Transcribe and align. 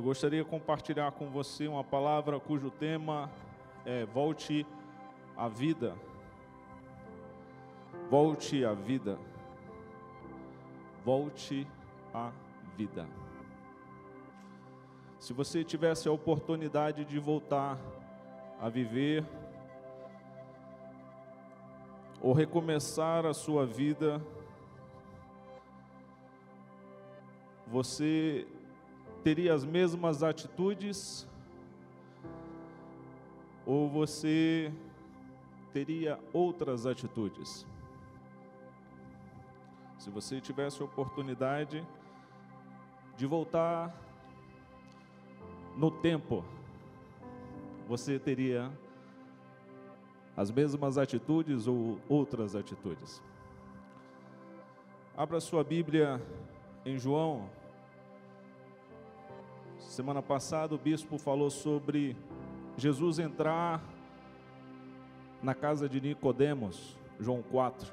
Eu 0.00 0.04
gostaria 0.04 0.42
de 0.42 0.48
compartilhar 0.48 1.12
com 1.12 1.28
você 1.28 1.68
uma 1.68 1.84
palavra 1.84 2.40
cujo 2.40 2.70
tema 2.70 3.30
é 3.84 4.06
Volte 4.06 4.66
à 5.36 5.46
vida. 5.46 5.94
Volte 8.08 8.64
à 8.64 8.72
vida. 8.72 9.18
Volte 11.04 11.68
à 12.14 12.32
vida. 12.78 13.06
Se 15.18 15.34
você 15.34 15.62
tivesse 15.62 16.08
a 16.08 16.12
oportunidade 16.12 17.04
de 17.04 17.18
voltar 17.18 17.76
a 18.58 18.70
viver 18.70 19.22
ou 22.22 22.32
recomeçar 22.32 23.26
a 23.26 23.34
sua 23.34 23.66
vida, 23.66 24.18
você 27.66 28.48
teria 29.22 29.54
as 29.54 29.64
mesmas 29.64 30.22
atitudes 30.22 31.26
ou 33.66 33.88
você 33.88 34.72
teria 35.72 36.18
outras 36.32 36.86
atitudes? 36.86 37.66
Se 39.98 40.10
você 40.10 40.40
tivesse 40.40 40.80
a 40.80 40.84
oportunidade 40.84 41.86
de 43.16 43.26
voltar 43.26 43.94
no 45.76 45.90
tempo, 45.90 46.42
você 47.86 48.18
teria 48.18 48.72
as 50.36 50.50
mesmas 50.50 50.96
atitudes 50.96 51.66
ou 51.66 51.98
outras 52.08 52.56
atitudes? 52.56 53.22
Abra 55.14 55.38
sua 55.38 55.62
Bíblia 55.62 56.18
em 56.84 56.96
João. 56.98 57.50
Semana 59.80 60.22
passada 60.22 60.74
o 60.74 60.78
bispo 60.78 61.18
falou 61.18 61.50
sobre 61.50 62.14
Jesus 62.76 63.18
entrar 63.18 63.82
na 65.42 65.54
casa 65.54 65.88
de 65.88 66.00
Nicodemos, 66.00 66.96
João 67.18 67.42
4. 67.42 67.92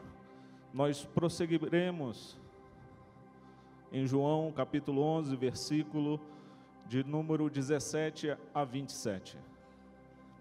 Nós 0.73 1.05
prosseguiremos 1.05 2.38
em 3.91 4.05
João 4.05 4.52
capítulo 4.52 5.02
11, 5.02 5.35
versículo 5.38 6.19
de 6.85 7.03
número 7.03 7.49
17 7.49 8.38
a 8.53 8.63
27. 8.63 9.38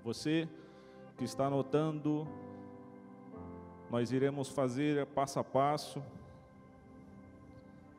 Você 0.05 0.48
que 1.17 1.24
está 1.24 1.47
anotando, 1.47 2.27
nós 3.89 4.11
iremos 4.11 4.48
fazer 4.48 5.06
passo 5.06 5.39
a 5.39 5.44
passo 5.44 6.02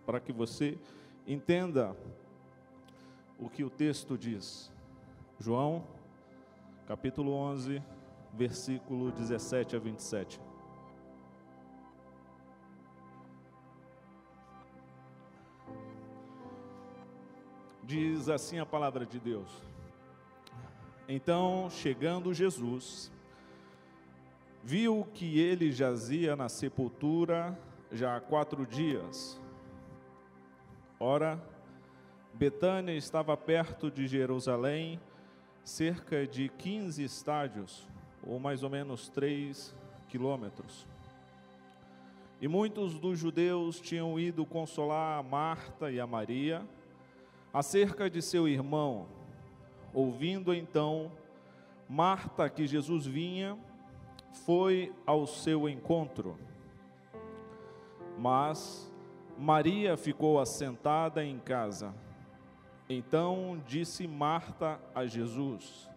para 0.06 0.20
que 0.20 0.34
você 0.34 0.78
entenda 1.25 1.95
o 3.40 3.50
que 3.50 3.64
o 3.64 3.70
texto 3.70 4.18
diz. 4.18 4.72
João, 5.40 5.84
capítulo 6.88 7.32
11, 7.34 7.82
versículo 8.34 9.12
17 9.12 9.76
a 9.76 9.80
27. 9.80 10.40
Diz 17.84 18.28
assim 18.28 18.60
a 18.60 18.66
palavra 18.66 19.06
de 19.06 19.20
Deus. 19.20 19.50
Então, 21.08 21.70
chegando 21.70 22.34
Jesus, 22.34 23.10
viu 24.62 25.08
que 25.14 25.40
ele 25.40 25.72
jazia 25.72 26.36
na 26.36 26.50
sepultura 26.50 27.58
já 27.92 28.18
há 28.18 28.20
quatro 28.20 28.66
dias. 28.66 29.40
Ora, 31.00 31.42
Betânia 32.38 32.94
estava 32.94 33.36
perto 33.36 33.90
de 33.90 34.06
Jerusalém, 34.06 35.00
cerca 35.64 36.28
de 36.28 36.50
15 36.50 37.03
estádios, 37.03 37.88
ou 38.24 38.40
mais 38.40 38.62
ou 38.62 38.70
menos 38.70 39.09
3 39.09 39.75
quilômetros. 40.08 40.86
E 42.40 42.47
muitos 42.47 43.00
dos 43.00 43.18
judeus 43.18 43.81
tinham 43.81 44.20
ido 44.20 44.46
consolar 44.46 45.18
a 45.18 45.24
Marta 45.24 45.92
e 45.92 46.00
a 46.00 46.06
Maria 46.06 46.64
acerca 47.52 48.08
de 48.08 48.22
seu 48.22 48.47
irmão. 48.47 49.08
Ouvindo 49.92 50.53
então 50.53 51.12
Marta 51.90 52.47
que 52.52 52.68
Jesus 52.68 53.08
vinha, 53.08 53.58
foi 54.46 54.94
ao 55.08 55.26
seu 55.26 55.68
encontro. 55.68 56.38
Mas 58.16 58.94
Maria 59.40 59.97
ficou 59.97 60.40
assentada 60.40 61.26
em 61.26 61.40
casa. 61.40 61.96
Então 62.90 63.62
disse 63.68 64.08
Marta 64.08 64.80
a 64.96 65.06
Jesus: 65.06 65.90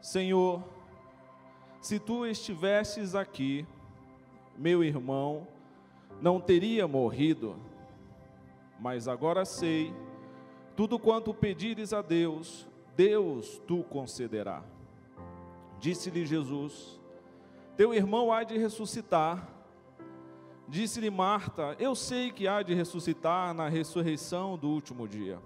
Senhor, 0.00 0.62
se 1.80 1.98
tu 1.98 2.26
estivesses 2.26 3.14
aqui, 3.14 3.66
meu 4.56 4.84
irmão 4.84 5.48
não 6.20 6.40
teria 6.40 6.86
morrido. 6.86 7.56
Mas 8.78 9.08
agora 9.08 9.44
sei, 9.44 9.94
tudo 10.76 10.98
quanto 10.98 11.32
pedires 11.32 11.92
a 11.92 12.02
Deus, 12.02 12.68
Deus 12.96 13.60
tu 13.66 13.82
concederá. 13.84 14.62
Disse-lhe 15.80 16.26
Jesus: 16.26 17.00
Teu 17.76 17.94
irmão 17.94 18.32
há 18.32 18.44
de 18.44 18.58
ressuscitar. 18.58 19.48
Disse-lhe 20.68 21.10
Marta: 21.10 21.76
Eu 21.78 21.94
sei 21.94 22.30
que 22.30 22.46
há 22.46 22.62
de 22.62 22.74
ressuscitar 22.74 23.54
na 23.54 23.68
ressurreição 23.68 24.58
do 24.58 24.68
último 24.68 25.08
dia. 25.08 25.38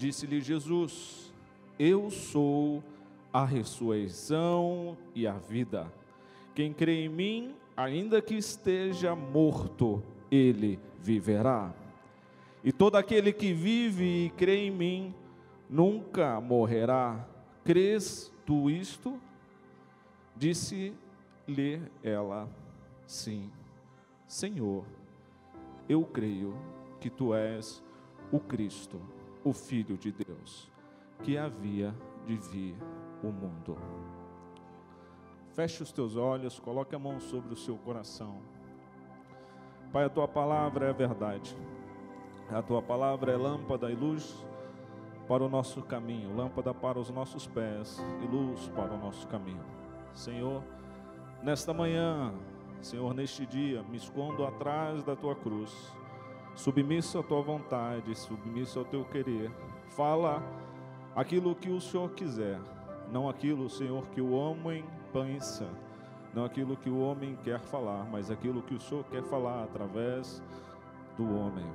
Disse-lhe 0.00 0.40
Jesus: 0.40 1.30
Eu 1.78 2.08
sou 2.10 2.82
a 3.30 3.44
ressurreição 3.44 4.96
e 5.14 5.26
a 5.26 5.34
vida. 5.34 5.92
Quem 6.54 6.72
crê 6.72 7.04
em 7.04 7.08
mim, 7.10 7.54
ainda 7.76 8.22
que 8.22 8.34
esteja 8.34 9.14
morto, 9.14 10.02
ele 10.30 10.80
viverá. 11.02 11.74
E 12.64 12.72
todo 12.72 12.96
aquele 12.96 13.30
que 13.30 13.52
vive 13.52 14.24
e 14.24 14.30
crê 14.30 14.68
em 14.68 14.70
mim, 14.70 15.14
nunca 15.68 16.40
morrerá. 16.40 17.28
Crês 17.62 18.32
tu 18.46 18.70
isto? 18.70 19.20
Disse-lhe 20.34 21.82
ela: 22.02 22.48
Sim, 23.06 23.50
Senhor, 24.26 24.82
eu 25.86 26.06
creio 26.06 26.56
que 26.98 27.10
tu 27.10 27.34
és 27.34 27.82
o 28.32 28.40
Cristo, 28.40 28.98
o 29.44 29.52
Filho 29.52 29.96
de 29.96 30.12
Deus, 30.12 30.70
que 31.22 31.38
havia 31.38 31.94
de 32.26 32.36
vir 32.36 32.76
o 33.22 33.28
mundo. 33.28 33.76
Feche 35.50 35.82
os 35.82 35.92
teus 35.92 36.16
olhos, 36.16 36.58
coloque 36.58 36.94
a 36.94 36.98
mão 36.98 37.18
sobre 37.20 37.52
o 37.52 37.56
seu 37.56 37.76
coração. 37.76 38.40
Pai, 39.92 40.04
a 40.04 40.08
tua 40.08 40.28
palavra 40.28 40.88
é 40.88 40.92
verdade. 40.92 41.56
A 42.50 42.62
tua 42.62 42.82
palavra 42.82 43.32
é 43.32 43.36
lâmpada 43.36 43.90
e 43.90 43.94
luz 43.94 44.46
para 45.26 45.44
o 45.44 45.48
nosso 45.48 45.82
caminho, 45.82 46.34
lâmpada 46.34 46.74
para 46.74 46.98
os 46.98 47.10
nossos 47.10 47.46
pés 47.46 47.98
e 48.22 48.26
luz 48.26 48.68
para 48.68 48.92
o 48.92 48.98
nosso 48.98 49.26
caminho. 49.28 49.64
Senhor, 50.12 50.62
nesta 51.42 51.72
manhã, 51.72 52.34
Senhor, 52.80 53.14
neste 53.14 53.46
dia, 53.46 53.82
me 53.84 53.96
escondo 53.96 54.44
atrás 54.44 55.04
da 55.04 55.14
tua 55.14 55.36
cruz, 55.36 55.72
submisso 56.54 57.18
à 57.18 57.22
tua 57.22 57.40
vontade, 57.42 58.14
submisso 58.14 58.78
ao 58.78 58.84
teu 58.84 59.04
querer. 59.04 59.50
Fala 59.88 60.42
aquilo 61.14 61.54
que 61.54 61.70
o 61.70 61.80
Senhor 61.80 62.10
quiser, 62.10 62.60
não 63.12 63.28
aquilo, 63.28 63.68
Senhor, 63.68 64.06
que 64.08 64.20
o 64.20 64.32
homem 64.32 64.84
pensa, 65.12 65.68
não 66.32 66.44
aquilo 66.44 66.76
que 66.76 66.88
o 66.88 67.00
homem 67.00 67.36
quer 67.42 67.60
falar, 67.60 68.04
mas 68.10 68.30
aquilo 68.30 68.62
que 68.62 68.74
o 68.74 68.80
Senhor 68.80 69.04
quer 69.04 69.22
falar 69.22 69.64
através 69.64 70.42
do 71.16 71.24
homem. 71.36 71.66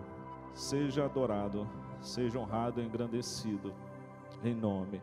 Seja 0.54 1.06
adorado, 1.06 1.68
seja 2.02 2.40
honrado 2.40 2.82
e 2.82 2.86
engrandecido, 2.86 3.74
em 4.44 4.54
nome 4.54 5.02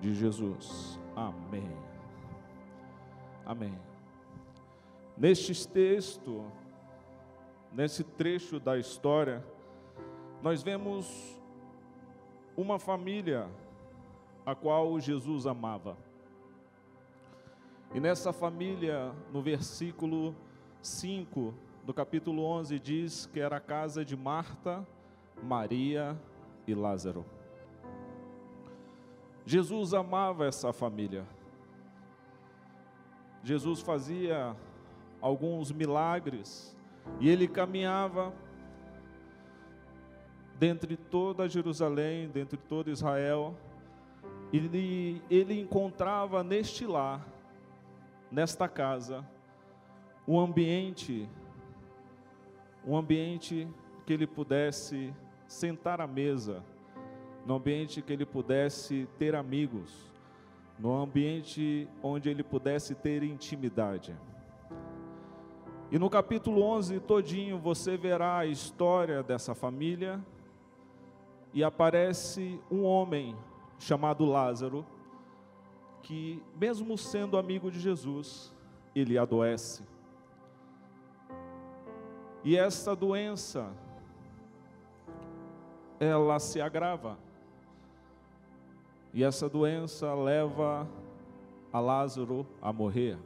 de 0.00 0.14
Jesus. 0.14 0.98
Amém. 1.14 1.70
Amém. 3.46 3.78
Neste 5.16 5.68
texto, 5.68 6.44
nesse 7.72 8.02
trecho 8.02 8.58
da 8.58 8.78
história, 8.78 9.44
nós 10.42 10.62
vemos 10.62 11.40
uma 12.56 12.78
família 12.78 13.48
a 14.44 14.54
qual 14.54 14.98
Jesus 14.98 15.46
amava. 15.46 15.96
E 17.94 18.00
nessa 18.00 18.32
família, 18.32 19.12
no 19.32 19.42
versículo 19.42 20.34
5 20.80 21.54
do 21.84 21.92
capítulo 21.92 22.42
11, 22.44 22.78
diz 22.78 23.26
que 23.26 23.40
era 23.40 23.56
a 23.56 23.60
casa 23.60 24.04
de 24.04 24.16
Marta, 24.16 24.86
Maria 25.42 26.18
e 26.66 26.74
Lázaro. 26.74 27.24
Jesus 29.44 29.94
amava 29.94 30.46
essa 30.46 30.72
família. 30.72 31.26
Jesus 33.42 33.80
fazia 33.80 34.54
alguns 35.20 35.72
milagres 35.72 36.76
e 37.18 37.28
ele 37.28 37.48
caminhava 37.48 38.32
dentre 40.58 40.94
toda 40.94 41.48
Jerusalém, 41.48 42.28
dentre 42.28 42.58
todo 42.58 42.90
Israel, 42.90 43.56
ele, 44.52 45.22
ele 45.30 45.58
encontrava 45.58 46.44
neste 46.44 46.86
lar, 46.86 47.26
nesta 48.30 48.68
casa, 48.68 49.26
um 50.28 50.38
ambiente, 50.38 51.26
um 52.86 52.94
ambiente 52.94 53.66
que 54.04 54.12
ele 54.12 54.26
pudesse 54.26 55.14
sentar 55.46 56.00
à 56.00 56.06
mesa, 56.06 56.62
no 57.46 57.54
ambiente 57.54 58.02
que 58.02 58.12
ele 58.12 58.26
pudesse 58.26 59.08
ter 59.18 59.34
amigos, 59.34 60.12
no 60.78 60.94
ambiente 60.94 61.88
onde 62.02 62.28
ele 62.28 62.42
pudesse 62.42 62.94
ter 62.94 63.22
intimidade. 63.22 64.14
E 65.90 65.98
no 65.98 66.08
capítulo 66.08 66.62
11 66.62 67.00
todinho 67.00 67.58
você 67.58 67.96
verá 67.96 68.38
a 68.38 68.46
história 68.46 69.24
dessa 69.24 69.54
família 69.56 70.24
e 71.52 71.64
aparece 71.64 72.60
um 72.70 72.84
homem 72.84 73.36
chamado 73.76 74.24
Lázaro 74.24 74.86
que 76.02 76.40
mesmo 76.56 76.96
sendo 76.96 77.36
amigo 77.36 77.70
de 77.70 77.80
Jesus, 77.80 78.54
ele 78.94 79.18
adoece. 79.18 79.82
E 82.44 82.56
essa 82.56 82.94
doença 82.94 83.72
ela 85.98 86.38
se 86.38 86.60
agrava. 86.60 87.18
E 89.12 89.24
essa 89.24 89.48
doença 89.48 90.14
leva 90.14 90.88
a 91.72 91.80
Lázaro 91.80 92.46
a 92.62 92.72
morrer. 92.72 93.18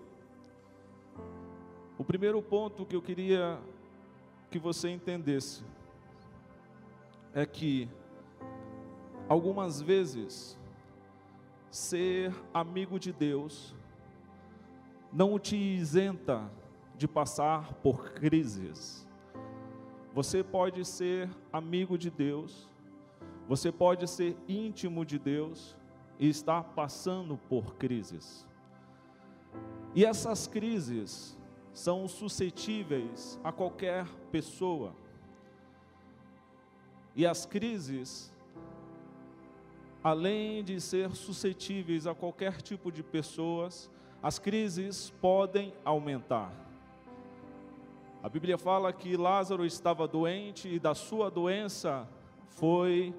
O 1.97 2.03
primeiro 2.03 2.43
ponto 2.43 2.85
que 2.85 2.97
eu 2.97 3.03
queria 3.03 3.59
que 4.51 4.59
você 4.59 4.91
entendesse 4.91 5.65
é 7.33 7.47
que 7.47 7.89
algumas 9.29 9.81
vezes 9.81 10.59
ser 11.71 12.35
amigo 12.53 12.99
de 12.99 13.13
Deus 13.13 13.75
não 15.13 15.39
te 15.39 15.57
isenta 15.57 16.51
de 16.97 17.07
passar 17.07 17.73
por 17.75 18.11
crises. 18.11 19.07
Você 20.13 20.43
pode 20.43 20.85
ser 20.85 21.31
amigo 21.53 21.97
de 21.97 22.11
Deus, 22.11 22.69
você 23.49 23.71
pode 23.71 24.09
ser 24.09 24.37
íntimo 24.49 25.05
de 25.05 25.19
Deus 25.19 25.77
e 26.19 26.29
estar 26.29 26.63
passando 26.63 27.37
por 27.49 27.77
crises. 27.77 28.45
E 29.95 30.05
essas 30.05 30.49
crises 30.49 31.39
são 31.75 32.07
suscetíveis 32.07 33.39
a 33.43 33.51
qualquer 33.51 34.07
pessoa. 34.31 34.95
E 37.17 37.27
as 37.27 37.45
crises, 37.45 38.33
além 40.03 40.63
de 40.63 40.81
ser 40.81 41.11
suscetíveis 41.17 42.07
a 42.07 42.15
qualquer 42.15 42.63
tipo 42.63 42.93
de 42.93 43.03
pessoas, 43.03 43.91
as 44.23 44.39
crises 44.39 45.11
podem 45.21 45.75
aumentar. 45.85 46.53
A 48.23 48.29
Bíblia 48.29 48.57
fala 48.57 48.93
que 48.93 49.17
Lázaro 49.17 49.67
estava 49.67 50.09
doente 50.09 50.69
e 50.69 50.79
da 50.79 50.95
sua 50.95 51.31
doença 51.31 52.09
foi 52.49 53.13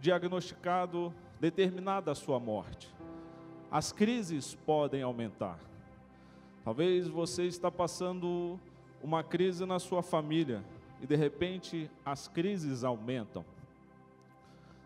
diagnosticado, 0.00 1.14
determinada 1.38 2.10
a 2.10 2.14
sua 2.14 2.40
morte. 2.40 2.92
As 3.70 3.92
crises 3.92 4.54
podem 4.54 5.02
aumentar. 5.02 5.73
Talvez 6.64 7.06
você 7.06 7.44
está 7.44 7.70
passando 7.70 8.58
uma 9.02 9.22
crise 9.22 9.66
na 9.66 9.78
sua 9.78 10.02
família 10.02 10.64
e 10.98 11.06
de 11.06 11.14
repente 11.14 11.90
as 12.02 12.26
crises 12.26 12.82
aumentam. 12.82 13.44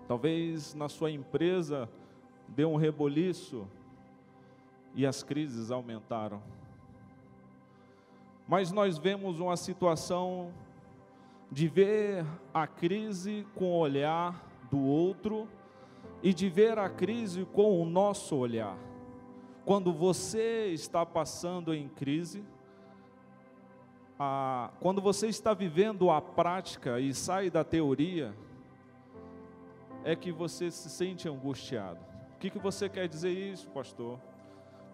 Talvez 0.09 0.75
na 0.75 0.89
sua 0.89 1.09
empresa 1.13 1.89
deu 2.49 2.73
um 2.73 2.77
reboliço 2.77 3.65
e 4.93 5.07
as 5.07 5.23
crises 5.23 5.71
aumentaram. 5.71 6.43
Mas 8.49 8.73
nós 8.73 8.99
vemos 8.99 9.39
uma 9.39 9.57
situação 9.57 10.53
de 11.53 11.69
ver 11.69 12.27
a 12.53 12.67
crise 12.67 13.47
com 13.55 13.67
o 13.67 13.79
olhar 13.79 14.45
do 14.69 14.81
outro 14.81 15.47
e 16.23 16.35
de 16.35 16.49
ver 16.49 16.77
a 16.77 16.89
crise 16.89 17.47
com 17.53 17.81
o 17.81 17.85
nosso 17.85 18.35
olhar. 18.35 18.88
Quando 19.69 19.93
você 19.93 20.69
está 20.69 21.05
passando 21.05 21.75
em 21.75 21.91
crise, 21.91 22.43
a, 24.19 24.71
quando 24.81 25.03
você 25.03 25.27
está 25.27 25.53
vivendo 25.53 26.11
a 26.11 26.23
prática 26.23 26.99
e 26.99 27.13
sai 27.13 27.51
da 27.51 27.63
teoria, 27.63 28.35
é 30.03 30.17
que 30.17 30.33
você 30.33 30.71
se 30.71 30.89
sente 30.89 31.29
angustiado. 31.29 32.01
O 32.35 32.39
que, 32.39 32.49
que 32.49 32.59
você 32.59 32.89
quer 32.89 33.07
dizer 33.07 33.29
isso, 33.29 33.69
pastor? 33.69 34.19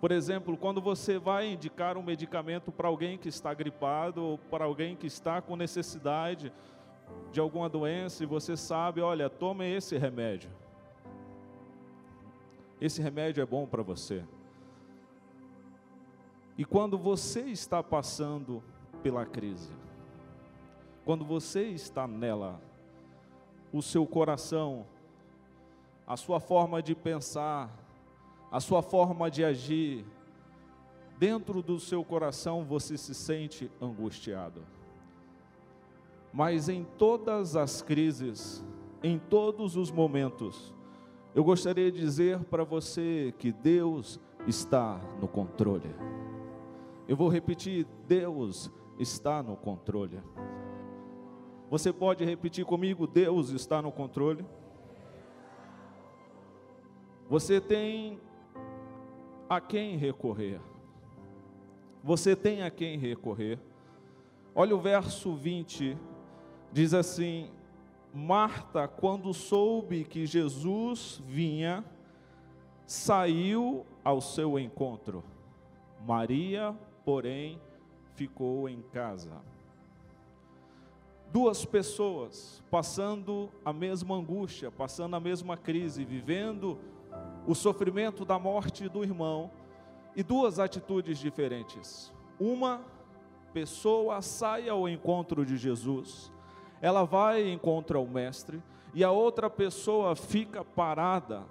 Por 0.00 0.10
exemplo, 0.10 0.56
quando 0.56 0.80
você 0.80 1.20
vai 1.20 1.52
indicar 1.52 1.96
um 1.96 2.02
medicamento 2.02 2.72
para 2.72 2.88
alguém 2.88 3.16
que 3.16 3.28
está 3.28 3.54
gripado 3.54 4.24
ou 4.24 4.38
para 4.38 4.64
alguém 4.64 4.96
que 4.96 5.06
está 5.06 5.40
com 5.40 5.54
necessidade, 5.54 6.52
de 7.30 7.38
alguma 7.38 7.68
doença 7.68 8.24
e 8.24 8.26
você 8.26 8.56
sabe, 8.56 9.00
olha, 9.00 9.30
tome 9.30 9.72
esse 9.72 9.96
remédio. 9.96 10.50
Esse 12.80 13.00
remédio 13.00 13.40
é 13.40 13.46
bom 13.46 13.66
para 13.66 13.84
você. 13.84 14.24
E 16.56 16.64
quando 16.64 16.96
você 16.96 17.40
está 17.42 17.82
passando 17.82 18.62
pela 19.02 19.26
crise, 19.26 19.72
quando 21.04 21.24
você 21.24 21.64
está 21.64 22.06
nela, 22.06 22.60
o 23.72 23.82
seu 23.82 24.06
coração, 24.06 24.86
a 26.06 26.16
sua 26.16 26.38
forma 26.38 26.82
de 26.82 26.94
pensar, 26.94 27.70
a 28.50 28.60
sua 28.60 28.82
forma 28.82 29.30
de 29.30 29.44
agir, 29.44 30.04
dentro 31.18 31.60
do 31.60 31.80
seu 31.80 32.04
coração 32.04 32.64
você 32.64 32.96
se 32.96 33.14
sente 33.14 33.70
angustiado. 33.80 34.62
Mas 36.32 36.68
em 36.68 36.84
todas 36.96 37.56
as 37.56 37.82
crises, 37.82 38.64
em 39.02 39.18
todos 39.18 39.76
os 39.76 39.90
momentos, 39.90 40.72
eu 41.34 41.42
gostaria 41.42 41.90
de 41.90 41.98
dizer 41.98 42.44
para 42.44 42.62
você 42.62 43.34
que 43.38 43.50
Deus 43.50 44.20
está 44.46 45.00
no 45.20 45.26
controle. 45.26 45.94
Eu 47.08 47.16
vou 47.16 47.28
repetir: 47.28 47.86
Deus 48.06 48.70
está 48.98 49.42
no 49.42 49.56
controle. 49.56 50.20
Você 51.70 51.92
pode 51.92 52.24
repetir 52.24 52.64
comigo: 52.64 53.06
Deus 53.06 53.50
está 53.50 53.80
no 53.80 53.92
controle. 53.92 54.44
Você 57.28 57.60
tem 57.60 58.20
a 59.48 59.60
quem 59.60 59.96
recorrer. 59.96 60.60
Você 62.02 62.36
tem 62.36 62.62
a 62.62 62.70
quem 62.70 62.98
recorrer. 62.98 63.58
Olha 64.54 64.76
o 64.76 64.80
verso 64.80 65.34
20 65.34 65.98
Diz 66.74 66.92
assim: 66.92 67.52
Marta, 68.12 68.88
quando 68.88 69.32
soube 69.32 70.02
que 70.02 70.26
Jesus 70.26 71.22
vinha, 71.24 71.84
saiu 72.84 73.86
ao 74.02 74.20
seu 74.20 74.58
encontro. 74.58 75.22
Maria, 76.04 76.76
porém, 77.04 77.60
ficou 78.14 78.68
em 78.68 78.80
casa. 78.92 79.30
Duas 81.32 81.64
pessoas 81.64 82.62
passando 82.70 83.50
a 83.64 83.72
mesma 83.72 84.14
angústia, 84.14 84.70
passando 84.70 85.16
a 85.16 85.20
mesma 85.20 85.56
crise, 85.56 86.04
vivendo 86.04 86.78
o 87.46 87.54
sofrimento 87.54 88.24
da 88.24 88.38
morte 88.38 88.88
do 88.88 89.02
irmão, 89.02 89.50
e 90.16 90.22
duas 90.22 90.58
atitudes 90.58 91.18
diferentes. 91.18 92.12
Uma 92.38 92.80
pessoa 93.52 94.22
sai 94.22 94.68
ao 94.68 94.88
encontro 94.88 95.44
de 95.44 95.56
Jesus, 95.56 96.32
ela 96.80 97.04
vai 97.04 97.44
e 97.44 97.52
encontra 97.52 97.98
o 97.98 98.06
mestre, 98.06 98.62
e 98.92 99.02
a 99.02 99.10
outra 99.10 99.50
pessoa 99.50 100.14
fica 100.14 100.64
parada. 100.64 101.44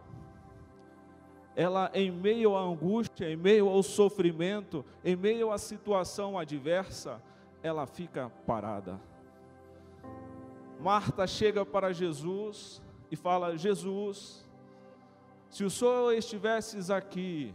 Ela, 1.56 1.92
em 1.94 2.12
meio 2.12 2.56
à 2.56 2.62
angústia, 2.62 3.32
em 3.32 3.36
meio 3.36 3.70
ao 3.70 3.84
sofrimento, 3.84 4.84
em 5.04 5.16
meio 5.16 5.52
à 5.52 5.58
situação 5.58 6.38
adversa, 6.38 7.22
ela 7.62 7.86
fica 7.86 8.32
parada. 8.46 9.00
Marta 10.80 11.28
chega 11.28 11.66
para 11.66 11.94
Jesus 11.94 12.82
e 13.12 13.16
fala: 13.16 13.56
Jesus, 13.56 14.44
se 15.50 15.64
o 15.64 15.70
Senhor 15.70 16.12
estivesses 16.14 16.90
aqui, 16.90 17.54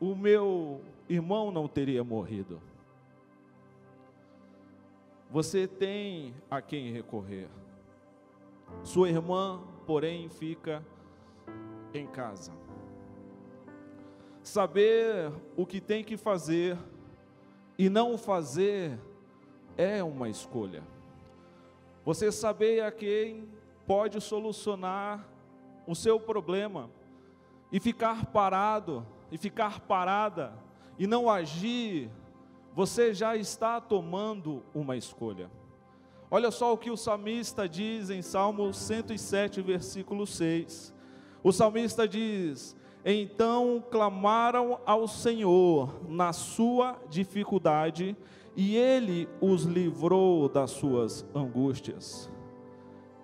o 0.00 0.14
meu 0.14 0.80
irmão 1.08 1.50
não 1.50 1.68
teria 1.68 2.02
morrido. 2.02 2.60
Você 5.30 5.66
tem 5.66 6.34
a 6.50 6.62
quem 6.62 6.92
recorrer. 6.92 7.48
Sua 8.82 9.08
irmã, 9.08 9.60
porém, 9.86 10.28
fica 10.28 10.82
em 11.98 12.06
casa. 12.06 12.52
Saber 14.42 15.32
o 15.56 15.64
que 15.64 15.80
tem 15.80 16.04
que 16.04 16.16
fazer 16.16 16.76
e 17.78 17.88
não 17.88 18.18
fazer 18.18 18.98
é 19.76 20.02
uma 20.02 20.28
escolha. 20.28 20.82
Você 22.04 22.30
saber 22.30 22.82
a 22.82 22.92
quem 22.92 23.48
pode 23.86 24.20
solucionar 24.20 25.26
o 25.86 25.94
seu 25.94 26.20
problema 26.20 26.90
e 27.72 27.80
ficar 27.80 28.26
parado, 28.26 29.06
e 29.32 29.38
ficar 29.38 29.80
parada, 29.80 30.52
e 30.98 31.06
não 31.06 31.28
agir, 31.28 32.10
você 32.72 33.12
já 33.14 33.36
está 33.36 33.80
tomando 33.80 34.62
uma 34.74 34.96
escolha. 34.96 35.50
Olha 36.30 36.50
só 36.50 36.72
o 36.72 36.78
que 36.78 36.90
o 36.90 36.96
salmista 36.96 37.68
diz 37.68 38.10
em 38.10 38.22
Salmo 38.22 38.72
107, 38.72 39.62
versículo 39.62 40.26
6. 40.26 40.93
O 41.44 41.52
salmista 41.52 42.08
diz: 42.08 42.74
Então 43.04 43.84
clamaram 43.90 44.80
ao 44.86 45.06
Senhor 45.06 46.00
na 46.08 46.32
sua 46.32 46.98
dificuldade, 47.10 48.16
e 48.56 48.74
ele 48.76 49.28
os 49.42 49.64
livrou 49.64 50.48
das 50.48 50.70
suas 50.70 51.24
angústias. 51.34 52.30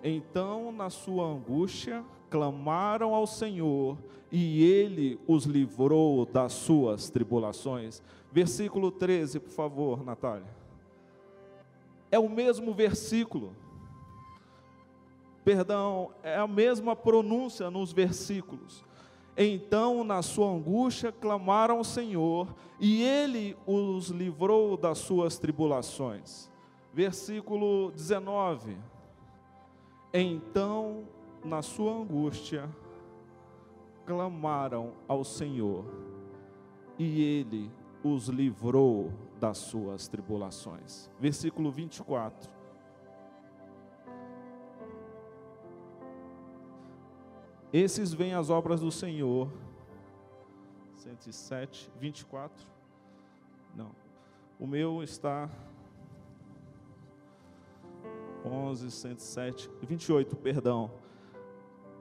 Então, 0.03 0.71
na 0.71 0.91
sua 0.91 1.25
angústia, 1.25 2.05
clamaram 2.29 3.15
ao 3.15 3.25
Senhor 3.25 3.97
e 4.31 4.63
ele 4.63 5.19
os 5.27 5.45
livrou 5.45 6.25
das 6.25 6.53
suas 6.53 7.09
tribulações. 7.09 8.01
Versículo 8.31 8.91
13, 8.91 9.39
por 9.39 9.51
favor, 9.51 10.03
Natália. 10.03 10.47
É 12.09 12.17
o 12.17 12.29
mesmo 12.29 12.73
versículo. 12.73 13.55
Perdão, 15.43 16.11
é 16.21 16.37
a 16.37 16.47
mesma 16.47 16.95
pronúncia 16.95 17.71
nos 17.71 17.91
versículos. 17.91 18.83
Então, 19.35 20.03
na 20.03 20.21
sua 20.21 20.51
angústia, 20.51 21.11
clamaram 21.11 21.77
ao 21.77 21.83
Senhor, 21.83 22.53
e 22.79 23.01
ele 23.01 23.57
os 23.65 24.09
livrou 24.09 24.77
das 24.77 24.99
suas 24.99 25.39
tribulações. 25.39 26.51
Versículo 26.93 27.91
19. 27.91 28.77
Então, 30.13 31.07
na 31.43 31.61
sua 31.61 31.93
angústia, 31.93 32.69
clamaram 34.05 34.93
ao 35.07 35.23
Senhor, 35.23 35.85
e 36.99 37.21
ele 37.21 37.71
os 38.03 38.27
livrou 38.27 39.11
das 39.39 39.57
suas 39.57 40.07
tribulações. 40.07 41.09
Versículo 41.19 41.71
24. 41.71 42.60
Esses 47.73 48.13
vêm 48.13 48.33
as 48.33 48.49
obras 48.49 48.81
do 48.81 48.91
Senhor. 48.91 49.49
107, 50.95 51.89
24. 51.99 52.67
Não. 53.75 53.91
O 54.59 54.67
meu 54.67 55.01
está 55.01 55.49
11, 58.45 58.91
107, 58.91 59.69
28, 59.81 60.35
perdão. 60.35 60.91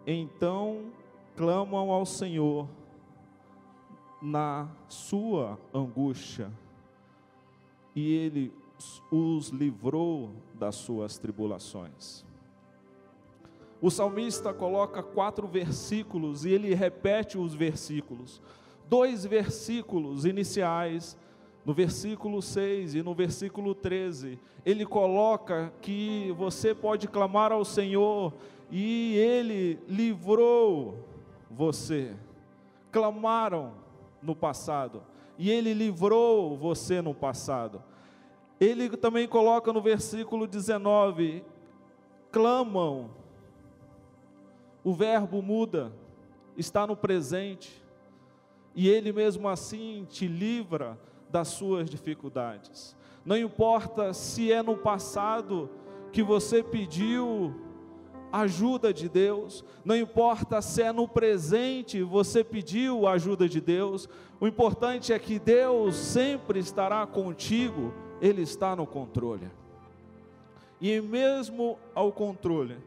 Então 0.07 0.93
clamam 1.37 1.91
ao 1.91 2.05
Senhor 2.05 2.69
na 4.21 4.69
sua 4.89 5.59
angústia, 5.73 6.53
e 7.95 8.13
Ele 8.13 8.53
os 9.11 9.49
livrou 9.49 10.35
das 10.55 10.77
suas 10.77 11.19
tribulações. 11.19 12.25
O 13.83 13.91
salmista 13.91 14.53
coloca 14.53 15.03
quatro 15.03 15.47
versículos 15.47 16.45
e 16.45 16.51
ele 16.51 16.75
repete 16.75 17.39
os 17.39 17.55
versículos. 17.55 18.41
Dois 18.89 19.25
versículos 19.25 20.25
iniciais 20.25 21.17
no 21.65 21.75
versículo 21.75 22.41
6 22.41 22.95
e 22.95 23.03
no 23.03 23.15
versículo 23.15 23.75
13, 23.75 24.39
ele 24.65 24.87
coloca 24.87 25.73
que 25.81 26.35
você 26.37 26.75
pode 26.75 27.07
clamar 27.07 27.53
ao 27.53 27.65
Senhor 27.65 28.33
e 28.71 29.17
ele 29.17 29.79
livrou 29.87 30.99
você. 31.51 32.15
Clamaram 32.91 33.73
no 34.23 34.35
passado 34.35 35.03
e 35.39 35.51
ele 35.51 35.73
livrou 35.73 36.57
você 36.57 37.01
no 37.01 37.15
passado. 37.15 37.83
Ele 38.59 38.89
também 38.97 39.29
coloca 39.29 39.73
no 39.73 39.81
versículo 39.81 40.47
19: 40.47 41.45
clamam, 42.33 43.11
o 44.83 44.93
verbo 44.93 45.43
muda, 45.43 45.93
está 46.57 46.87
no 46.87 46.97
presente, 46.97 47.83
e 48.75 48.89
ele 48.89 49.13
mesmo 49.13 49.49
assim 49.49 50.07
te 50.09 50.27
livra 50.27 50.99
das 51.29 51.49
suas 51.49 51.89
dificuldades. 51.89 52.97
Não 53.25 53.37
importa 53.37 54.13
se 54.13 54.53
é 54.53 54.63
no 54.63 54.77
passado 54.77 55.71
que 56.13 56.23
você 56.23 56.63
pediu 56.63 57.55
ajuda 58.33 58.95
de 58.95 59.09
Deus, 59.09 59.65
não 59.85 59.97
importa 59.97 60.63
se 60.63 60.83
é 60.83 60.93
no 60.93 61.07
presente 61.09 62.03
você 62.03 62.45
pediu 62.45 63.07
ajuda 63.07 63.49
de 63.49 63.61
Deus, 63.61 64.09
o 64.41 64.47
importante 64.47 65.13
é 65.13 65.19
que 65.19 65.39
Deus 65.39 65.97
sempre 65.97 66.61
estará 66.61 67.07
contigo, 67.07 67.93
Ele 68.21 68.43
está 68.43 68.75
no 68.75 68.87
controle. 68.87 69.51
E 70.81 71.01
mesmo 71.01 71.79
ao 71.95 72.11
controle, 72.11 72.79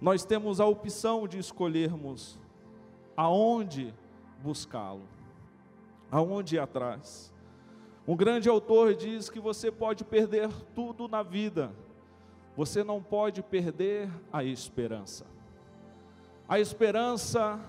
nós 0.00 0.24
temos 0.24 0.60
a 0.60 0.66
opção 0.66 1.26
de 1.26 1.38
escolhermos 1.38 2.38
aonde 3.16 3.94
buscá-lo 4.42 5.18
aonde 6.10 6.56
ir 6.56 6.58
atrás. 6.58 7.32
Um 8.06 8.16
grande 8.16 8.48
autor 8.48 8.94
diz 8.94 9.28
que 9.28 9.38
você 9.38 9.70
pode 9.70 10.04
perder 10.04 10.48
tudo 10.74 11.06
na 11.06 11.22
vida, 11.22 11.72
você 12.56 12.82
não 12.82 13.02
pode 13.02 13.42
perder 13.42 14.10
a 14.32 14.42
esperança. 14.42 15.26
A 16.48 16.58
esperança 16.58 17.60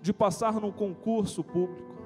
de 0.00 0.12
passar 0.12 0.54
num 0.60 0.70
concurso 0.70 1.42
público, 1.42 1.96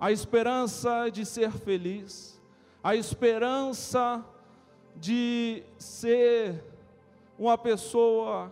a 0.00 0.10
esperança 0.10 1.10
de 1.10 1.26
ser 1.26 1.52
feliz, 1.52 2.40
a 2.82 2.96
esperança 2.96 4.24
de 4.96 5.62
ser 5.76 6.64
uma 7.38 7.58
pessoa 7.58 8.50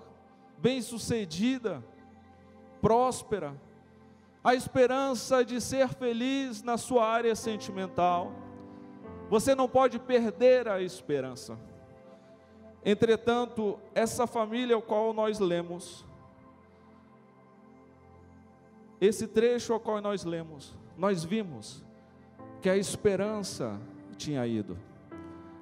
bem-sucedida, 0.62 1.84
próspera, 2.80 3.60
a 4.44 4.54
esperança 4.54 5.44
de 5.44 5.60
ser 5.60 5.88
feliz 5.88 6.62
na 6.62 6.78
sua 6.78 7.04
área 7.04 7.34
sentimental. 7.34 8.32
Você 9.28 9.54
não 9.54 9.68
pode 9.68 9.98
perder 9.98 10.68
a 10.68 10.80
esperança. 10.80 11.58
Entretanto, 12.84 13.78
essa 13.94 14.26
família 14.26 14.76
ao 14.76 14.82
qual 14.82 15.12
nós 15.12 15.38
lemos, 15.40 16.04
esse 19.00 19.26
trecho 19.26 19.72
ao 19.72 19.80
qual 19.80 20.00
nós 20.00 20.24
lemos, 20.24 20.76
nós 20.96 21.24
vimos 21.24 21.84
que 22.60 22.68
a 22.68 22.76
esperança 22.76 23.80
tinha 24.16 24.46
ido. 24.46 24.78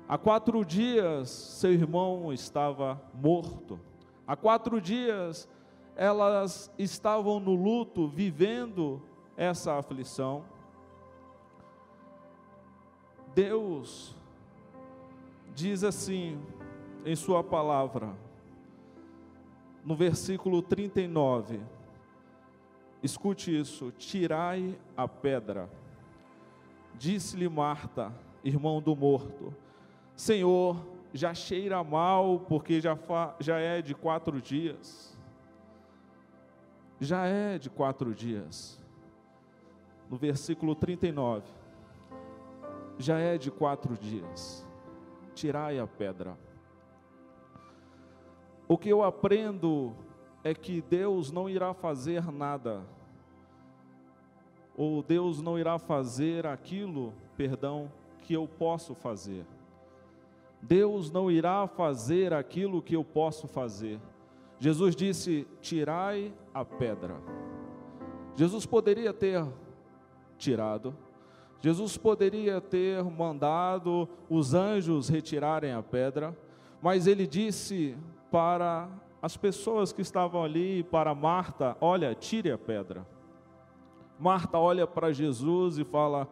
Há 0.07 0.19
quatro 0.19 0.65
dias 0.65 1.31
seu 1.31 1.73
irmão 1.73 2.33
estava 2.33 3.01
morto. 3.15 3.79
Há 4.31 4.37
quatro 4.37 4.81
dias 4.81 5.49
elas 5.97 6.73
estavam 6.79 7.41
no 7.41 7.53
luto, 7.53 8.07
vivendo 8.07 9.03
essa 9.37 9.77
aflição. 9.77 10.45
Deus 13.35 14.17
diz 15.53 15.83
assim 15.83 16.41
em 17.05 17.17
Sua 17.17 17.43
palavra, 17.43 18.17
no 19.85 19.97
versículo 19.97 20.63
39, 20.63 21.59
escute 23.03 23.59
isso: 23.59 23.91
tirai 23.99 24.79
a 24.97 25.09
pedra. 25.09 25.69
Disse-lhe 26.95 27.49
Marta, 27.49 28.15
irmão 28.45 28.81
do 28.81 28.95
morto: 28.95 29.53
Senhor, 30.15 30.77
já 31.13 31.35
cheira 31.35 31.83
mal, 31.83 32.41
porque 32.41 32.81
já, 32.81 32.97
já 33.41 33.59
é 33.59 33.83
de 33.83 33.95
quatro 33.95 34.41
dias 34.41 35.11
já 37.01 37.25
é 37.27 37.59
de 37.59 37.71
quatro 37.71 38.15
dias. 38.15 38.79
No 40.09 40.17
versículo 40.17 40.75
39, 40.75 41.47
já 42.99 43.19
é 43.19 43.39
de 43.39 43.51
quatro 43.51 43.97
dias. 43.97 44.67
Tirai 45.35 45.79
a 45.79 45.87
pedra. 45.87 46.37
O 48.69 48.77
que 48.77 48.91
eu 48.91 49.03
aprendo 49.03 49.95
é 50.45 50.55
que 50.55 50.83
Deus 50.83 51.33
não 51.33 51.49
irá 51.49 51.73
fazer 51.73 52.31
nada, 52.31 52.85
ou 54.77 55.03
Deus 55.03 55.41
não 55.41 55.59
irá 55.59 55.79
fazer 55.79 56.47
aquilo, 56.47 57.13
perdão, 57.37 57.91
que 58.21 58.35
eu 58.35 58.47
posso 58.47 58.95
fazer. 58.95 59.45
Deus 60.63 61.11
não 61.11 61.31
irá 61.31 61.67
fazer 61.67 62.33
aquilo 62.33 62.83
que 62.83 62.95
eu 62.95 63.05
posso 63.05 63.49
fazer. 63.49 64.01
Jesus 64.59 64.95
disse: 64.95 65.47
Tirai 65.61 66.33
a 66.53 66.65
pedra. 66.65 67.17
Jesus 68.37 68.67
poderia 68.67 69.13
ter 69.13 69.45
tirado, 70.39 70.95
Jesus 71.61 71.97
poderia 71.97 72.61
ter 72.61 73.03
mandado 73.05 74.09
os 74.29 74.55
anjos 74.55 75.09
retirarem 75.09 75.73
a 75.73 75.83
pedra, 75.83 76.37
Mas 76.83 77.07
ele 77.07 77.27
disse 77.27 77.95
para 78.31 78.89
as 79.21 79.37
pessoas 79.37 79.93
que 79.93 80.01
estavam 80.01 80.43
ali, 80.43 80.83
para 80.83 81.15
Marta: 81.15 81.77
Olha, 81.81 82.15
tire 82.15 82.51
a 82.51 82.57
pedra. 82.57 83.07
Marta 84.19 84.59
olha 84.59 84.87
para 84.87 85.13
Jesus 85.13 85.79
e 85.79 85.85
fala: 85.85 86.29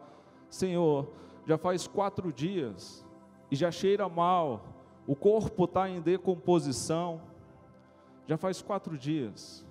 Senhor, 0.49 1.07
já 1.45 1.57
faz 1.57 1.87
quatro 1.87 2.33
dias 2.33 3.05
e 3.51 3.55
já 3.55 3.71
cheira 3.71 4.07
mal, 4.07 4.65
o 5.07 5.15
corpo 5.15 5.63
está 5.63 5.89
em 5.89 6.01
decomposição, 6.01 7.21
já 8.27 8.37
faz 8.37 8.61
quatro 8.61 8.97
dias. 8.97 9.65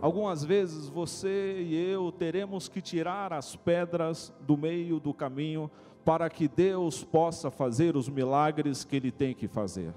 Algumas 0.00 0.44
vezes 0.44 0.88
você 0.88 1.60
e 1.60 1.74
eu 1.74 2.12
teremos 2.12 2.68
que 2.68 2.80
tirar 2.80 3.32
as 3.32 3.56
pedras 3.56 4.32
do 4.40 4.56
meio 4.56 5.00
do 5.00 5.12
caminho 5.12 5.70
para 6.04 6.30
que 6.30 6.48
Deus 6.48 7.02
possa 7.04 7.50
fazer 7.50 7.96
os 7.96 8.08
milagres 8.08 8.84
que 8.84 8.96
Ele 8.96 9.10
tem 9.10 9.34
que 9.34 9.48
fazer. 9.48 9.92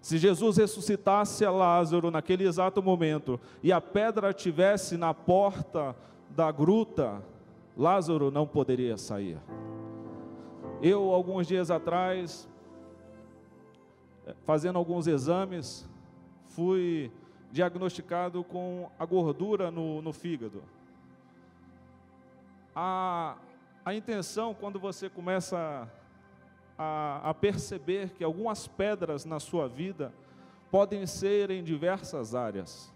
Se 0.00 0.16
Jesus 0.16 0.56
ressuscitasse 0.56 1.44
a 1.44 1.50
Lázaro 1.50 2.10
naquele 2.10 2.44
exato 2.44 2.82
momento 2.82 3.38
e 3.62 3.70
a 3.70 3.80
pedra 3.80 4.32
tivesse 4.32 4.96
na 4.96 5.12
porta 5.12 5.94
da 6.30 6.50
gruta, 6.50 7.22
Lázaro 7.76 8.30
não 8.30 8.46
poderia 8.46 8.96
sair. 8.96 9.38
Eu, 10.80 11.12
alguns 11.12 11.48
dias 11.48 11.72
atrás, 11.72 12.48
fazendo 14.44 14.78
alguns 14.78 15.08
exames, 15.08 15.88
fui 16.44 17.10
diagnosticado 17.50 18.44
com 18.44 18.88
a 18.96 19.04
gordura 19.04 19.72
no, 19.72 20.00
no 20.00 20.12
fígado. 20.12 20.62
A, 22.76 23.36
a 23.84 23.92
intenção, 23.92 24.54
quando 24.54 24.78
você 24.78 25.10
começa 25.10 25.90
a, 26.78 27.30
a 27.30 27.34
perceber 27.34 28.10
que 28.10 28.22
algumas 28.22 28.68
pedras 28.68 29.24
na 29.24 29.40
sua 29.40 29.66
vida 29.66 30.14
podem 30.70 31.06
ser 31.06 31.50
em 31.50 31.64
diversas 31.64 32.36
áreas. 32.36 32.94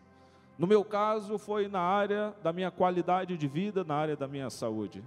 No 0.57 0.69
meu 0.69 0.85
caso, 0.85 1.37
foi 1.37 1.67
na 1.67 1.81
área 1.81 2.33
da 2.45 2.53
minha 2.53 2.71
qualidade 2.71 3.37
de 3.37 3.49
vida, 3.49 3.83
na 3.83 3.97
área 3.97 4.15
da 4.15 4.29
minha 4.29 4.51
saúde. 4.51 5.03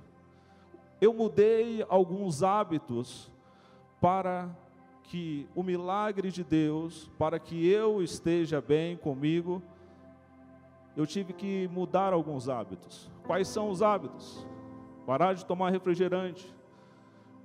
Eu 1.00 1.14
mudei 1.14 1.86
alguns 1.90 2.42
hábitos 2.42 3.32
para 4.00 4.50
que 5.04 5.48
o 5.54 5.62
milagre 5.62 6.32
de 6.32 6.44
Deus, 6.44 7.12
para 7.18 7.38
que 7.40 7.68
eu 7.68 8.02
esteja 8.02 8.62
bem 8.62 8.96
comigo, 8.98 9.62
eu 10.96 11.06
tive 11.06 11.34
que 11.34 11.68
mudar 11.68 12.14
alguns 12.14 12.48
hábitos. 12.48 13.10
Quais 13.26 13.48
são 13.48 13.70
os 13.70 13.82
hábitos? 13.82 14.48
Parar 15.06 15.34
de 15.34 15.46
tomar 15.46 15.70
refrigerante, 15.70 16.54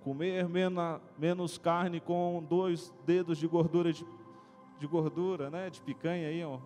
comer 0.02 0.48
menos, 0.48 1.00
menos 1.18 1.58
carne 1.58 2.00
com 2.00 2.44
dois 2.48 2.94
dedos 3.04 3.36
de 3.36 3.46
gordura 3.46 3.92
de, 3.92 4.06
de 4.78 4.86
gordura, 4.86 5.50
né, 5.50 5.68
de 5.68 5.80
picanha 5.82 6.28
aí, 6.28 6.44
ó. 6.44 6.58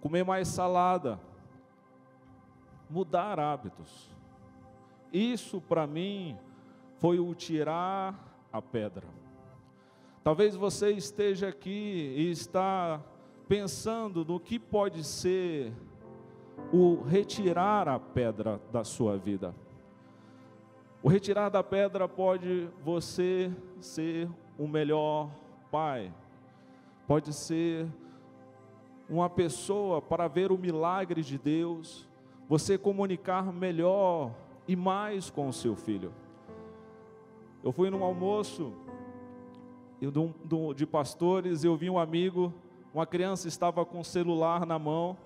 Comer 0.00 0.24
mais 0.24 0.48
salada. 0.48 1.20
Mudar 2.88 3.38
hábitos. 3.38 4.11
Isso 5.12 5.60
para 5.60 5.86
mim 5.86 6.36
foi 6.96 7.18
o 7.18 7.34
tirar 7.34 8.46
a 8.52 8.62
pedra. 8.62 9.06
Talvez 10.24 10.54
você 10.54 10.92
esteja 10.92 11.48
aqui 11.48 12.14
e 12.16 12.30
está 12.30 13.02
pensando 13.48 14.24
no 14.24 14.38
que 14.40 14.58
pode 14.58 15.04
ser 15.04 15.72
o 16.72 17.02
retirar 17.02 17.88
a 17.88 17.98
pedra 17.98 18.60
da 18.72 18.84
sua 18.84 19.18
vida. 19.18 19.54
O 21.02 21.08
retirar 21.08 21.48
da 21.48 21.62
pedra 21.62 22.08
pode 22.08 22.68
você 22.84 23.52
ser 23.80 24.30
o 24.56 24.68
melhor 24.68 25.28
pai, 25.70 26.14
pode 27.06 27.32
ser 27.32 27.88
uma 29.10 29.28
pessoa 29.28 30.00
para 30.00 30.28
ver 30.28 30.52
o 30.52 30.56
milagre 30.56 31.22
de 31.22 31.36
Deus, 31.36 32.08
você 32.48 32.78
comunicar 32.78 33.52
melhor 33.52 34.32
e 34.66 34.76
mais 34.76 35.30
com 35.30 35.48
o 35.48 35.52
seu 35.52 35.74
filho. 35.74 36.12
Eu 37.62 37.72
fui 37.72 37.90
num 37.90 38.02
almoço 38.02 38.72
de 40.74 40.86
pastores, 40.86 41.62
eu 41.62 41.76
vi 41.76 41.88
um 41.88 41.98
amigo, 41.98 42.52
uma 42.92 43.06
criança 43.06 43.46
estava 43.46 43.84
com 43.84 44.00
o 44.00 44.04
celular 44.04 44.66
na 44.66 44.78
mão, 44.78 45.16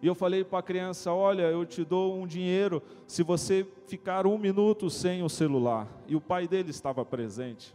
e 0.00 0.06
eu 0.06 0.14
falei 0.14 0.44
para 0.44 0.58
a 0.58 0.62
criança: 0.62 1.12
Olha, 1.12 1.42
eu 1.42 1.64
te 1.64 1.84
dou 1.84 2.16
um 2.16 2.26
dinheiro 2.26 2.82
se 3.06 3.22
você 3.22 3.66
ficar 3.86 4.26
um 4.26 4.38
minuto 4.38 4.88
sem 4.88 5.22
o 5.22 5.28
celular. 5.28 5.88
E 6.06 6.14
o 6.14 6.20
pai 6.20 6.46
dele 6.46 6.70
estava 6.70 7.04
presente. 7.04 7.74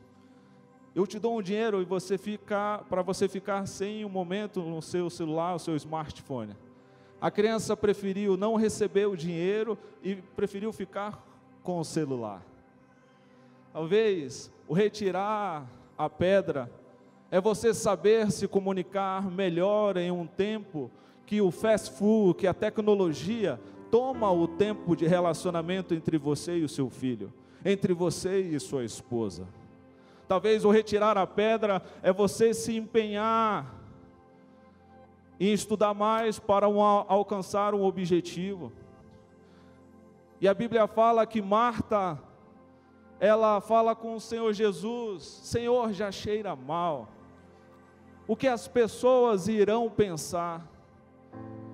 Eu 0.96 1.08
te 1.08 1.18
dou 1.20 1.38
um 1.38 1.42
dinheiro 1.42 1.82
e 1.82 1.86
você 1.86 2.18
ficar 2.18 2.84
para 2.86 3.02
você 3.02 3.28
ficar 3.28 3.66
sem 3.68 4.06
um 4.06 4.10
momento 4.10 4.62
no 4.62 4.82
seu 4.82 5.10
celular, 5.10 5.56
o 5.56 5.60
seu 5.60 5.76
smartphone. 5.76 6.56
A 7.24 7.32
criança 7.32 7.78
preferiu 7.78 8.36
não 8.36 8.58
receber 8.58 9.06
o 9.06 9.16
dinheiro 9.16 9.78
e 10.04 10.14
preferiu 10.14 10.74
ficar 10.74 11.26
com 11.64 11.80
o 11.80 11.86
celular. 11.86 12.46
Talvez 13.72 14.52
o 14.68 14.74
retirar 14.74 15.66
a 15.98 16.10
pedra 16.10 16.70
é 17.32 17.40
você 17.40 17.74
saber 17.74 18.30
se 18.30 18.46
comunicar 18.46 19.32
melhor 19.32 19.96
em 19.96 20.12
um 20.12 20.28
tempo 20.28 20.92
que 21.26 21.40
o 21.40 21.50
fast 21.50 21.98
food, 21.98 22.40
que 22.40 22.46
a 22.46 22.54
tecnologia 22.54 23.58
toma 23.90 24.30
o 24.30 24.46
tempo 24.46 24.94
de 24.94 25.08
relacionamento 25.08 25.94
entre 25.94 26.18
você 26.18 26.58
e 26.58 26.66
o 26.66 26.70
seu 26.70 26.90
filho, 26.90 27.32
entre 27.64 27.94
você 27.94 28.42
e 28.42 28.60
sua 28.60 28.84
esposa. 28.84 29.48
Talvez 30.28 30.66
o 30.66 30.72
retirar 30.72 31.18
a 31.18 31.26
pedra 31.26 31.82
é 32.02 32.12
você 32.12 32.54
se 32.54 32.76
empenhar 32.76 33.83
em 35.40 35.52
estudar 35.52 35.94
mais 35.94 36.40
para 36.40 36.66
alcançar 36.66 37.74
um 37.74 37.84
objetivo. 37.84 38.72
E 40.40 40.48
a 40.48 40.54
Bíblia 40.54 40.88
fala 40.88 41.26
que 41.26 41.42
Marta 41.42 42.20
ela 43.20 43.62
fala 43.62 43.96
com 43.96 44.16
o 44.16 44.20
Senhor 44.20 44.52
Jesus: 44.52 45.24
Senhor, 45.24 45.94
já 45.94 46.12
cheira 46.12 46.56
mal. 46.56 47.08
O 48.28 48.36
que 48.36 48.48
as 48.48 48.68
pessoas 48.68 49.48
irão 49.48 49.90
pensar? 49.90 50.68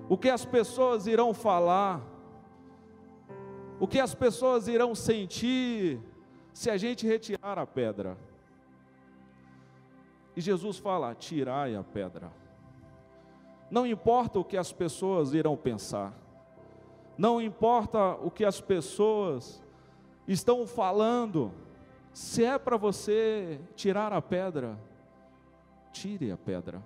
O 0.08 0.16
que 0.16 0.28
as 0.28 0.44
pessoas 0.44 1.06
irão 1.06 1.34
falar? 1.34 2.00
O 3.80 3.88
que 3.88 3.98
as 3.98 4.14
pessoas 4.14 4.68
irão 4.68 4.94
sentir 4.94 6.00
se 6.52 6.70
a 6.70 6.76
gente 6.76 7.06
retirar 7.06 7.58
a 7.58 7.66
pedra? 7.66 8.16
E 10.36 10.40
Jesus 10.40 10.78
fala: 10.78 11.14
tirai 11.14 11.74
a 11.74 11.82
pedra. 11.82 12.39
Não 13.70 13.86
importa 13.86 14.38
o 14.38 14.44
que 14.44 14.56
as 14.56 14.72
pessoas 14.72 15.32
irão 15.32 15.56
pensar, 15.56 16.12
não 17.16 17.40
importa 17.40 18.14
o 18.22 18.30
que 18.30 18.44
as 18.44 18.60
pessoas 18.60 19.62
estão 20.26 20.66
falando, 20.66 21.52
se 22.12 22.44
é 22.44 22.58
para 22.58 22.76
você 22.76 23.60
tirar 23.76 24.12
a 24.12 24.22
pedra, 24.22 24.78
tire 25.92 26.30
a 26.32 26.36
pedra. 26.36 26.82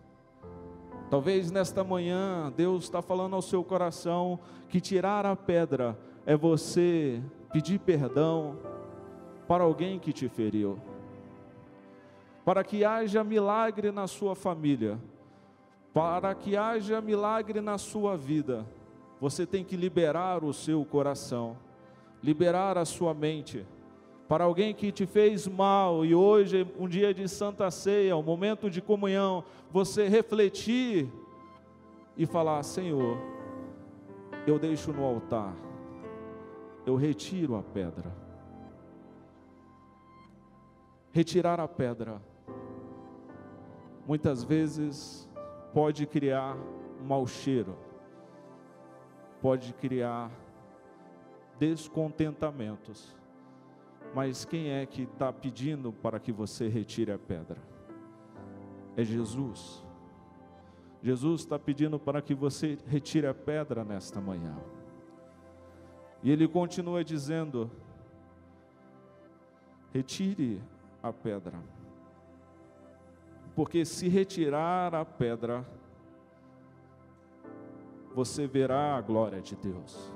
Talvez 1.10 1.50
nesta 1.50 1.84
manhã 1.84 2.52
Deus 2.56 2.84
está 2.84 3.00
falando 3.00 3.36
ao 3.36 3.42
seu 3.42 3.62
coração 3.62 4.40
que 4.68 4.80
tirar 4.80 5.24
a 5.24 5.36
pedra 5.36 5.96
é 6.26 6.36
você 6.36 7.22
pedir 7.52 7.78
perdão 7.78 8.58
para 9.46 9.62
alguém 9.62 9.98
que 9.98 10.12
te 10.12 10.28
feriu, 10.28 10.78
para 12.44 12.64
que 12.64 12.84
haja 12.84 13.22
milagre 13.22 13.92
na 13.92 14.06
sua 14.06 14.34
família, 14.34 14.98
para 15.94 16.34
que 16.34 16.56
haja 16.56 17.00
milagre 17.00 17.62
na 17.62 17.78
sua 17.78 18.16
vida, 18.16 18.66
você 19.18 19.46
tem 19.46 19.64
que 19.64 19.76
liberar 19.76 20.44
o 20.44 20.52
seu 20.52 20.84
coração 20.84 21.56
liberar 22.24 22.78
a 22.78 22.86
sua 22.86 23.12
mente. 23.12 23.66
Para 24.26 24.44
alguém 24.44 24.72
que 24.72 24.90
te 24.90 25.04
fez 25.04 25.46
mal 25.46 26.06
e 26.06 26.14
hoje, 26.14 26.66
um 26.78 26.88
dia 26.88 27.12
de 27.12 27.28
santa 27.28 27.70
ceia, 27.70 28.16
um 28.16 28.22
momento 28.22 28.70
de 28.70 28.80
comunhão, 28.80 29.44
você 29.70 30.08
refletir 30.08 31.12
e 32.16 32.24
falar: 32.24 32.62
Senhor, 32.62 33.18
eu 34.46 34.58
deixo 34.58 34.90
no 34.90 35.04
altar, 35.04 35.54
eu 36.86 36.96
retiro 36.96 37.54
a 37.56 37.62
pedra. 37.62 38.10
Retirar 41.12 41.60
a 41.60 41.68
pedra, 41.68 42.20
muitas 44.06 44.42
vezes 44.42 45.28
pode 45.74 46.06
criar 46.06 46.56
mau 47.02 47.26
cheiro, 47.26 47.76
pode 49.42 49.74
criar 49.74 50.30
descontentamentos. 51.58 53.14
Mas 54.14 54.44
quem 54.44 54.70
é 54.70 54.86
que 54.86 55.02
está 55.02 55.32
pedindo 55.32 55.92
para 55.92 56.20
que 56.20 56.30
você 56.30 56.68
retire 56.68 57.10
a 57.10 57.18
pedra? 57.18 57.60
É 58.96 59.02
Jesus. 59.02 59.84
Jesus 61.02 61.40
está 61.40 61.58
pedindo 61.58 61.98
para 61.98 62.22
que 62.22 62.34
você 62.34 62.78
retire 62.86 63.26
a 63.26 63.34
pedra 63.34 63.84
nesta 63.84 64.20
manhã. 64.20 64.56
E 66.22 66.30
ele 66.30 66.46
continua 66.46 67.02
dizendo: 67.02 67.68
retire 69.92 70.62
a 71.02 71.12
pedra. 71.12 71.73
Porque 73.54 73.84
se 73.84 74.08
retirar 74.08 74.94
a 74.94 75.04
pedra, 75.04 75.64
você 78.14 78.46
verá 78.46 78.96
a 78.96 79.00
glória 79.00 79.40
de 79.40 79.56
Deus. 79.56 80.12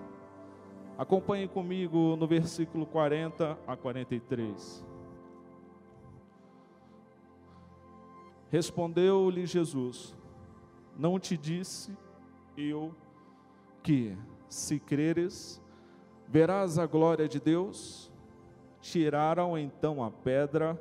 Acompanhe 0.96 1.46
comigo 1.46 2.16
no 2.16 2.26
versículo 2.26 2.84
40 2.84 3.56
a 3.66 3.76
43. 3.76 4.84
Respondeu-lhe 8.50 9.46
Jesus: 9.46 10.16
Não 10.96 11.18
te 11.18 11.36
disse 11.36 11.96
eu 12.56 12.94
que, 13.82 14.16
se 14.48 14.80
creres, 14.80 15.62
verás 16.26 16.78
a 16.78 16.86
glória 16.86 17.28
de 17.28 17.38
Deus? 17.38 18.10
Tiraram 18.80 19.56
então 19.58 20.02
a 20.02 20.10
pedra, 20.10 20.80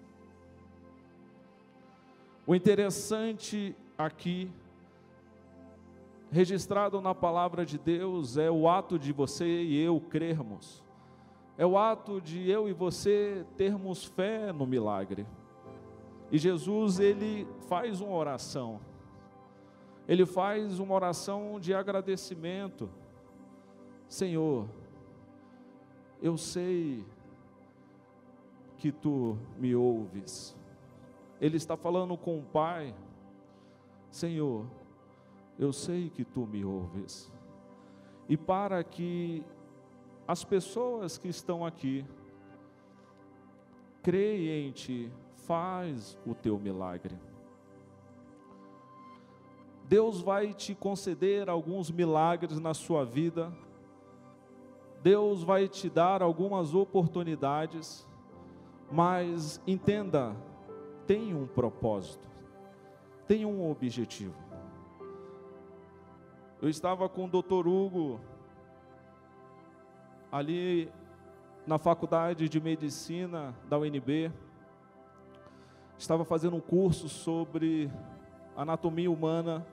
O 2.51 2.55
interessante 2.55 3.73
aqui, 3.97 4.51
registrado 6.29 6.99
na 6.99 7.15
palavra 7.15 7.65
de 7.65 7.77
Deus, 7.77 8.35
é 8.35 8.51
o 8.51 8.67
ato 8.67 8.99
de 8.99 9.13
você 9.13 9.63
e 9.63 9.81
eu 9.81 10.01
crermos 10.01 10.83
é 11.61 11.65
o 11.65 11.77
ato 11.77 12.19
de 12.19 12.49
eu 12.49 12.67
e 12.67 12.73
você 12.73 13.45
termos 13.55 14.03
fé 14.03 14.51
no 14.51 14.65
milagre. 14.65 15.27
E 16.31 16.37
Jesus, 16.39 16.99
ele 16.99 17.47
faz 17.69 18.01
uma 18.01 18.15
oração. 18.15 18.79
Ele 20.07 20.25
faz 20.25 20.79
uma 20.79 20.95
oração 20.95 21.59
de 21.59 21.71
agradecimento. 21.71 22.89
Senhor, 24.09 24.67
eu 26.19 26.35
sei 26.35 27.05
que 28.77 28.91
tu 28.91 29.37
me 29.59 29.75
ouves. 29.75 30.55
Ele 31.41 31.57
está 31.57 31.75
falando 31.75 32.15
com 32.15 32.37
o 32.37 32.43
Pai. 32.43 32.93
Senhor, 34.11 34.67
eu 35.57 35.73
sei 35.73 36.11
que 36.11 36.23
tu 36.23 36.45
me 36.45 36.63
ouves. 36.63 37.31
E 38.29 38.37
para 38.37 38.83
que 38.83 39.43
as 40.27 40.43
pessoas 40.43 41.17
que 41.17 41.27
estão 41.27 41.65
aqui, 41.65 42.05
creem 44.03 44.69
em 44.69 44.71
Ti, 44.71 45.11
faz 45.47 46.17
o 46.25 46.35
Teu 46.35 46.59
milagre. 46.59 47.17
Deus 49.85 50.21
vai 50.21 50.53
te 50.53 50.73
conceder 50.73 51.49
alguns 51.49 51.91
milagres 51.91 52.59
na 52.59 52.73
sua 52.73 53.03
vida, 53.03 53.51
Deus 55.03 55.43
vai 55.43 55.67
te 55.67 55.89
dar 55.89 56.21
algumas 56.21 56.73
oportunidades, 56.73 58.07
mas 58.89 59.59
entenda, 59.67 60.33
tem 61.07 61.33
um 61.33 61.47
propósito, 61.47 62.27
tem 63.27 63.45
um 63.45 63.69
objetivo. 63.69 64.35
Eu 66.61 66.69
estava 66.69 67.09
com 67.09 67.25
o 67.25 67.27
doutor 67.27 67.67
Hugo 67.67 68.19
ali 70.31 70.91
na 71.65 71.77
faculdade 71.77 72.47
de 72.47 72.59
medicina 72.59 73.55
da 73.67 73.77
UNB, 73.77 74.31
estava 75.97 76.23
fazendo 76.23 76.55
um 76.55 76.61
curso 76.61 77.09
sobre 77.09 77.91
anatomia 78.55 79.09
humana, 79.09 79.65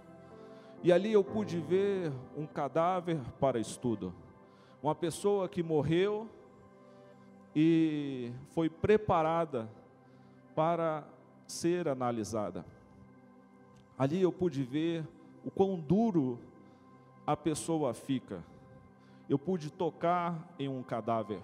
e 0.83 0.93
ali 0.93 1.12
eu 1.12 1.25
pude 1.25 1.59
ver 1.61 2.12
um 2.37 2.47
cadáver 2.47 3.19
para 3.41 3.59
estudo. 3.59 4.14
Uma 4.83 4.95
pessoa 4.95 5.49
que 5.49 5.62
morreu 5.62 6.29
e 7.55 8.33
foi 8.51 8.69
preparada 8.69 9.69
para 10.55 11.05
ser 11.49 11.89
analisada. 11.89 12.65
Ali 13.99 14.23
eu 14.23 14.31
pude 14.31 14.63
ver 14.63 15.05
o 15.45 15.51
quão 15.51 15.79
duro 15.79 16.39
a 17.27 17.37
pessoa 17.37 17.93
fica 17.93 18.43
eu 19.29 19.39
pude 19.39 19.71
tocar 19.71 20.49
em 20.59 20.69
um 20.69 20.83
cadáver. 20.83 21.41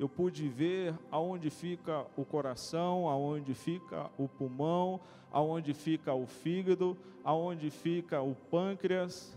Eu 0.00 0.08
pude 0.08 0.48
ver 0.48 0.98
aonde 1.10 1.50
fica 1.50 2.06
o 2.16 2.24
coração, 2.24 3.08
aonde 3.08 3.54
fica 3.54 4.10
o 4.18 4.26
pulmão, 4.26 4.98
aonde 5.30 5.74
fica 5.74 6.14
o 6.14 6.26
fígado, 6.26 6.96
aonde 7.22 7.70
fica 7.70 8.22
o 8.22 8.34
pâncreas, 8.34 9.36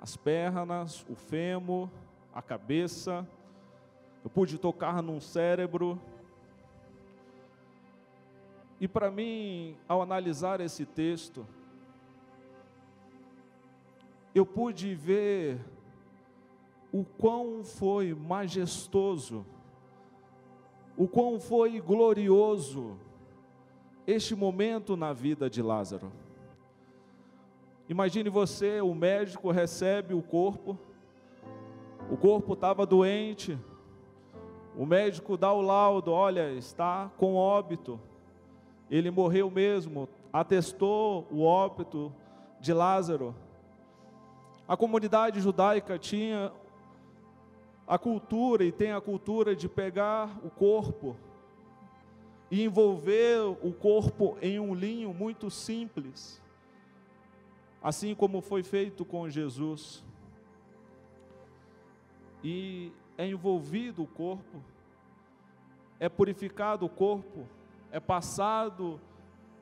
as 0.00 0.16
pernas, 0.16 1.06
o 1.08 1.14
fêmur, 1.14 1.88
a 2.34 2.42
cabeça. 2.42 3.26
Eu 4.24 4.28
pude 4.28 4.58
tocar 4.58 5.00
num 5.02 5.20
cérebro. 5.20 6.00
E 8.80 8.88
para 8.88 9.10
mim, 9.10 9.76
ao 9.86 10.00
analisar 10.00 10.58
esse 10.60 10.86
texto, 10.86 11.46
eu 14.34 14.46
pude 14.46 14.94
ver 14.94 15.60
o 16.90 17.04
quão 17.04 17.62
foi 17.62 18.14
majestoso, 18.14 19.44
o 20.96 21.06
quão 21.06 21.38
foi 21.38 21.78
glorioso 21.78 22.96
este 24.06 24.34
momento 24.34 24.96
na 24.96 25.12
vida 25.12 25.50
de 25.50 25.60
Lázaro. 25.60 26.10
Imagine 27.86 28.30
você, 28.30 28.80
o 28.80 28.94
médico 28.94 29.50
recebe 29.50 30.14
o 30.14 30.22
corpo, 30.22 30.78
o 32.10 32.16
corpo 32.16 32.54
estava 32.54 32.86
doente, 32.86 33.58
o 34.76 34.86
médico 34.86 35.36
dá 35.36 35.52
o 35.52 35.60
laudo, 35.60 36.12
olha, 36.12 36.52
está 36.54 37.10
com 37.16 37.34
óbito, 37.34 38.00
ele 38.90 39.10
morreu 39.10 39.50
mesmo, 39.50 40.08
atestou 40.32 41.26
o 41.30 41.42
óbito 41.42 42.12
de 42.60 42.72
Lázaro. 42.72 43.34
A 44.66 44.76
comunidade 44.76 45.40
judaica 45.40 45.98
tinha 45.98 46.52
a 47.86 47.98
cultura 47.98 48.64
e 48.64 48.72
tem 48.72 48.92
a 48.92 49.00
cultura 49.00 49.54
de 49.54 49.68
pegar 49.68 50.38
o 50.44 50.50
corpo 50.50 51.16
e 52.50 52.64
envolver 52.64 53.40
o 53.62 53.72
corpo 53.72 54.36
em 54.42 54.58
um 54.58 54.74
linho 54.74 55.14
muito 55.14 55.50
simples, 55.50 56.42
assim 57.82 58.14
como 58.14 58.40
foi 58.40 58.62
feito 58.62 59.04
com 59.04 59.28
Jesus. 59.28 60.04
E 62.42 62.92
é 63.16 63.26
envolvido 63.26 64.02
o 64.02 64.06
corpo, 64.06 64.62
é 65.98 66.08
purificado 66.08 66.86
o 66.86 66.88
corpo, 66.88 67.46
é 67.90 67.98
passado 67.98 69.00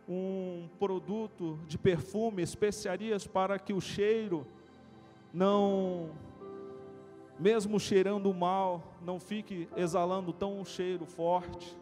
um 0.09 0.69
produto 0.79 1.59
de 1.67 1.77
perfume, 1.77 2.43
especiarias 2.43 3.27
para 3.27 3.59
que 3.59 3.73
o 3.73 3.81
cheiro 3.81 4.47
não, 5.33 6.11
mesmo 7.39 7.79
cheirando 7.79 8.33
mal, 8.33 8.83
não 9.03 9.21
fique 9.21 9.69
exalando 9.77 10.33
tão 10.33 10.61
um 10.61 10.65
cheiro 10.65 11.05
forte. 11.05 11.77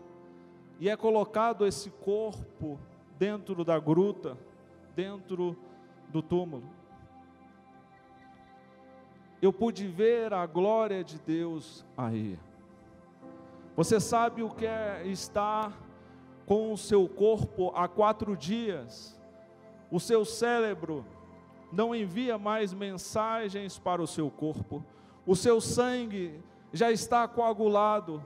E 0.80 0.88
é 0.88 0.96
colocado 0.96 1.66
esse 1.66 1.90
corpo 1.90 2.78
dentro 3.18 3.64
da 3.64 3.78
gruta, 3.78 4.36
dentro 4.94 5.56
do 6.08 6.20
túmulo. 6.20 6.68
Eu 9.40 9.52
pude 9.52 9.86
ver 9.86 10.32
a 10.32 10.44
glória 10.46 11.04
de 11.04 11.18
Deus 11.18 11.84
aí. 11.96 12.38
Você 13.76 14.00
sabe 14.00 14.42
o 14.42 14.50
que 14.50 14.66
é 14.66 15.06
estar 15.06 15.85
com 16.46 16.72
o 16.72 16.78
seu 16.78 17.08
corpo 17.08 17.72
há 17.74 17.88
quatro 17.88 18.36
dias, 18.36 19.20
o 19.90 19.98
seu 19.98 20.24
cérebro 20.24 21.04
não 21.72 21.92
envia 21.92 22.38
mais 22.38 22.72
mensagens 22.72 23.78
para 23.78 24.00
o 24.00 24.06
seu 24.06 24.30
corpo, 24.30 24.82
o 25.26 25.34
seu 25.34 25.60
sangue 25.60 26.40
já 26.72 26.92
está 26.92 27.26
coagulado, 27.26 28.24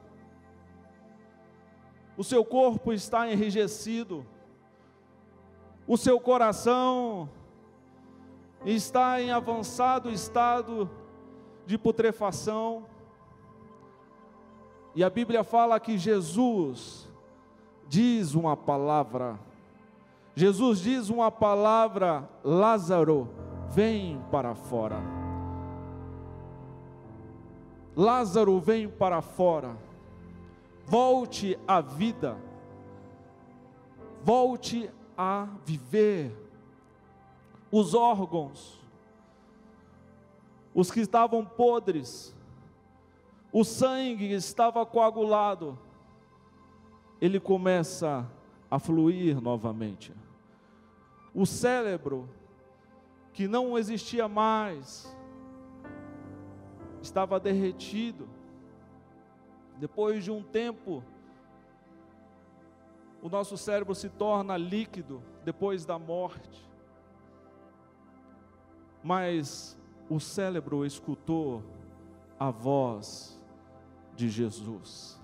o 2.16 2.22
seu 2.22 2.44
corpo 2.44 2.92
está 2.92 3.30
enrijecido, 3.32 4.26
o 5.86 5.96
seu 5.96 6.20
coração 6.20 7.28
está 8.66 9.20
em 9.22 9.30
avançado 9.30 10.10
estado 10.10 10.90
de 11.64 11.78
putrefação, 11.78 12.84
e 14.94 15.02
a 15.02 15.08
Bíblia 15.08 15.42
fala 15.42 15.80
que 15.80 15.96
Jesus 15.96 17.09
diz 17.90 18.34
uma 18.34 18.56
palavra 18.56 19.38
Jesus 20.34 20.80
diz 20.80 21.10
uma 21.10 21.30
palavra: 21.30 22.28
Lázaro, 22.42 23.28
vem 23.68 24.18
para 24.30 24.54
fora. 24.54 24.96
Lázaro, 27.96 28.58
vem 28.60 28.88
para 28.88 29.20
fora. 29.20 29.76
Volte 30.86 31.58
à 31.66 31.80
vida. 31.82 32.38
Volte 34.22 34.90
a 35.16 35.46
viver. 35.64 36.34
Os 37.70 37.94
órgãos, 37.94 38.80
os 40.74 40.90
que 40.90 41.00
estavam 41.00 41.44
podres, 41.44 42.34
o 43.52 43.62
sangue 43.62 44.32
estava 44.32 44.84
coagulado, 44.86 45.78
ele 47.20 47.38
começa 47.38 48.26
a 48.70 48.78
fluir 48.78 49.40
novamente. 49.40 50.12
O 51.34 51.44
cérebro, 51.44 52.28
que 53.32 53.46
não 53.46 53.76
existia 53.76 54.26
mais, 54.26 55.14
estava 57.02 57.38
derretido. 57.38 58.28
Depois 59.78 60.24
de 60.24 60.30
um 60.30 60.42
tempo, 60.42 61.04
o 63.22 63.28
nosso 63.28 63.56
cérebro 63.56 63.94
se 63.94 64.08
torna 64.08 64.56
líquido 64.56 65.22
depois 65.44 65.84
da 65.84 65.98
morte. 65.98 66.68
Mas 69.02 69.78
o 70.08 70.18
cérebro 70.18 70.84
escutou 70.84 71.62
a 72.38 72.50
voz 72.50 73.38
de 74.16 74.28
Jesus. 74.28 75.19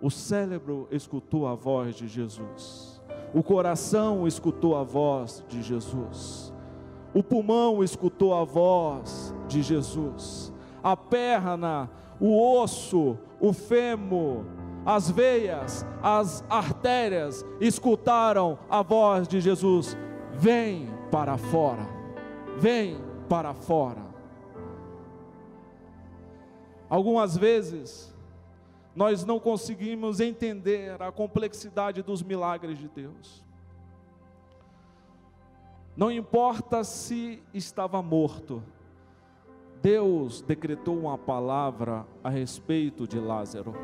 O 0.00 0.10
cérebro 0.10 0.88
escutou 0.90 1.46
a 1.46 1.54
voz 1.54 1.94
de 1.94 2.08
Jesus. 2.08 3.02
O 3.34 3.42
coração 3.42 4.26
escutou 4.26 4.74
a 4.74 4.82
voz 4.82 5.44
de 5.48 5.62
Jesus. 5.62 6.52
O 7.12 7.22
pulmão 7.22 7.82
escutou 7.84 8.34
a 8.34 8.44
voz 8.44 9.34
de 9.46 9.62
Jesus. 9.62 10.52
A 10.82 10.96
perna, 10.96 11.90
o 12.18 12.60
osso, 12.60 13.18
o 13.38 13.52
fêmur, 13.52 14.44
as 14.86 15.10
veias, 15.10 15.84
as 16.02 16.42
artérias 16.48 17.44
escutaram 17.60 18.58
a 18.68 18.82
voz 18.82 19.28
de 19.28 19.40
Jesus: 19.40 19.96
vem 20.32 20.88
para 21.10 21.36
fora, 21.36 21.86
vem 22.58 22.96
para 23.28 23.52
fora. 23.52 24.08
Algumas 26.88 27.36
vezes, 27.36 28.09
nós 28.94 29.24
não 29.24 29.38
conseguimos 29.38 30.20
entender 30.20 31.00
a 31.00 31.12
complexidade 31.12 32.02
dos 32.02 32.22
milagres 32.22 32.78
de 32.78 32.88
Deus. 32.88 33.44
Não 35.96 36.10
importa 36.10 36.82
se 36.82 37.42
estava 37.52 38.02
morto, 38.02 38.62
Deus 39.82 40.42
decretou 40.42 40.98
uma 40.98 41.16
palavra 41.16 42.06
a 42.22 42.28
respeito 42.28 43.06
de 43.06 43.18
Lázaro. 43.18 43.74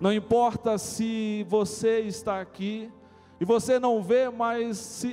Não 0.00 0.12
importa 0.12 0.78
se 0.78 1.44
você 1.48 2.00
está 2.00 2.40
aqui 2.40 2.90
e 3.40 3.44
você 3.44 3.78
não 3.78 4.02
vê 4.02 4.28
mais 4.28 5.04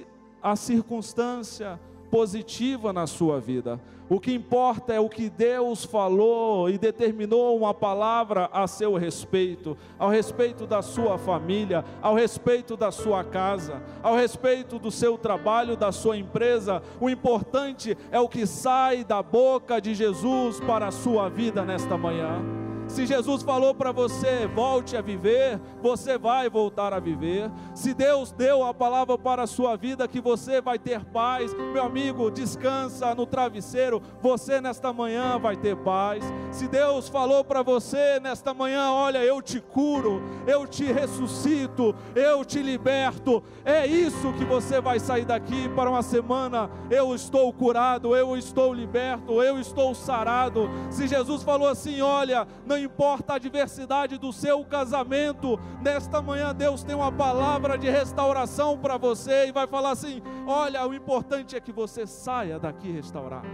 a 0.42 0.56
circunstância 0.56 1.80
positiva 2.12 2.92
na 2.92 3.08
sua 3.08 3.40
vida. 3.40 3.80
O 4.10 4.20
que 4.20 4.34
importa 4.34 4.94
é 4.94 5.00
o 5.00 5.08
que 5.08 5.30
Deus 5.30 5.86
falou 5.86 6.70
e 6.70 6.78
determinou 6.78 7.58
uma 7.58 7.74
palavra 7.74 8.50
a 8.52 8.68
seu 8.68 8.96
respeito, 8.98 9.78
ao 9.98 10.10
respeito 10.10 10.68
da 10.68 10.82
sua 10.82 11.18
família, 11.18 11.86
ao 12.02 12.14
respeito 12.14 12.76
da 12.76 12.92
sua 12.92 13.24
casa, 13.24 13.82
ao 14.04 14.14
respeito 14.14 14.78
do 14.78 14.92
seu 14.92 15.18
trabalho, 15.18 15.78
da 15.78 15.94
sua 15.94 16.18
empresa. 16.18 16.84
O 17.00 17.10
importante 17.10 17.98
é 18.12 18.20
o 18.20 18.28
que 18.28 18.46
sai 18.46 19.06
da 19.06 19.24
boca 19.24 19.80
de 19.80 19.96
Jesus 19.96 20.60
para 20.60 20.88
a 20.88 20.92
sua 20.92 21.30
vida 21.30 21.64
nesta 21.64 21.98
manhã. 21.98 22.61
Se 22.92 23.06
Jesus 23.06 23.42
falou 23.42 23.74
para 23.74 23.94
você, 23.94 24.46
volte 24.54 24.98
a 24.98 25.02
viver, 25.02 25.58
você 25.82 26.18
vai 26.18 26.50
voltar 26.50 26.94
a 26.94 27.00
viver. 27.00 27.50
Se 27.74 27.94
Deus 27.94 28.34
deu 28.34 28.66
a 28.66 28.74
palavra 28.74 29.18
para 29.18 29.44
a 29.44 29.48
sua 29.48 29.78
vida 29.78 30.10
que 30.10 30.20
você 30.20 30.60
vai 30.60 30.78
ter 30.78 31.06
paz, 31.06 31.54
meu 31.54 31.82
amigo, 31.82 32.30
descansa 32.30 33.16
no 33.16 33.26
travesseiro, 33.26 34.02
você 34.22 34.60
nesta 34.60 34.92
manhã 34.92 35.40
vai 35.40 35.56
ter 35.56 35.78
paz. 35.78 36.22
Se 36.52 36.68
Deus 36.68 37.08
falou 37.08 37.46
para 37.46 37.64
você 37.64 38.20
nesta 38.20 38.54
manhã, 38.54 38.92
olha, 38.92 39.24
eu 39.24 39.42
te 39.42 39.62
curo, 39.62 40.22
eu 40.46 40.68
te 40.68 40.84
ressuscito, 40.84 41.96
eu 42.14 42.44
te 42.44 42.62
liberto, 42.62 43.42
é 43.64 43.88
isso 43.88 44.34
que 44.34 44.44
você 44.44 44.82
vai 44.82 45.00
sair 45.00 45.24
daqui 45.24 45.70
para 45.70 45.90
uma 45.90 46.04
semana. 46.04 46.70
Eu 46.90 47.16
estou 47.16 47.54
curado, 47.54 48.14
eu 48.18 48.36
estou 48.36 48.74
liberto, 48.74 49.42
eu 49.42 49.58
estou 49.58 49.96
sarado. 49.96 50.70
Se 50.90 51.08
Jesus 51.08 51.42
falou 51.42 51.70
assim, 51.70 52.02
olha, 52.02 52.46
não 52.66 52.81
importa 52.84 53.34
a 53.34 53.36
adversidade 53.36 54.18
do 54.18 54.32
seu 54.32 54.64
casamento, 54.66 55.60
nesta 55.82 56.22
manhã 56.22 56.54
Deus 56.54 56.84
tem 56.84 56.96
uma 56.96 57.12
palavra 57.12 57.78
de 57.78 57.90
restauração 57.90 58.78
para 58.78 58.98
você 58.98 59.48
e 59.48 59.52
vai 59.52 59.68
falar 59.68 59.92
assim: 59.92 60.22
olha, 60.46 60.86
o 60.86 60.94
importante 60.94 61.56
é 61.56 61.60
que 61.60 61.72
você 61.72 62.06
saia 62.06 62.60
daqui 62.60 62.92
restaurado. 62.92 63.48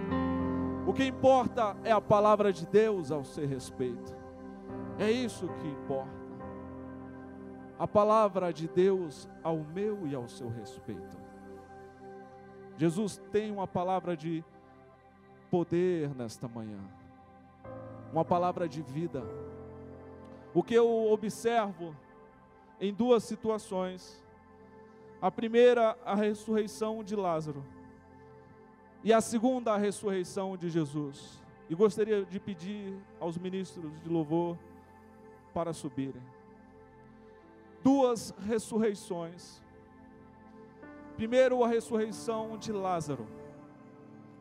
O 0.85 0.93
que 0.93 1.05
importa 1.05 1.75
é 1.83 1.91
a 1.91 1.99
palavra 1.99 2.51
de 2.53 2.65
Deus 2.65 3.11
ao 3.11 3.23
seu 3.23 3.47
respeito. 3.47 4.15
É 4.97 5.11
isso 5.11 5.47
que 5.59 5.67
importa. 5.67 6.27
A 7.77 7.87
palavra 7.87 8.51
de 8.51 8.67
Deus 8.67 9.29
ao 9.43 9.57
meu 9.57 10.07
e 10.07 10.15
ao 10.15 10.27
seu 10.27 10.49
respeito. 10.49 11.17
Jesus 12.77 13.21
tem 13.31 13.51
uma 13.51 13.67
palavra 13.67 14.15
de 14.15 14.43
poder 15.49 16.15
nesta 16.15 16.47
manhã 16.47 16.79
uma 18.11 18.25
palavra 18.25 18.67
de 18.67 18.81
vida. 18.81 19.23
O 20.53 20.63
que 20.63 20.73
eu 20.73 21.11
observo 21.11 21.95
em 22.79 22.93
duas 22.93 23.23
situações. 23.23 24.23
A 25.21 25.31
primeira, 25.31 25.97
a 26.05 26.15
ressurreição 26.15 27.03
de 27.03 27.15
Lázaro. 27.15 27.63
E 29.03 29.11
a 29.11 29.21
segunda, 29.21 29.73
a 29.73 29.77
ressurreição 29.77 30.55
de 30.55 30.69
Jesus. 30.69 31.41
E 31.69 31.75
gostaria 31.75 32.23
de 32.23 32.39
pedir 32.39 32.95
aos 33.19 33.37
ministros 33.37 33.99
de 34.01 34.09
louvor 34.09 34.57
para 35.53 35.73
subirem. 35.73 36.21
Duas 37.83 38.33
ressurreições. 38.45 39.61
Primeiro, 41.15 41.63
a 41.63 41.67
ressurreição 41.67 42.57
de 42.57 42.71
Lázaro. 42.71 43.27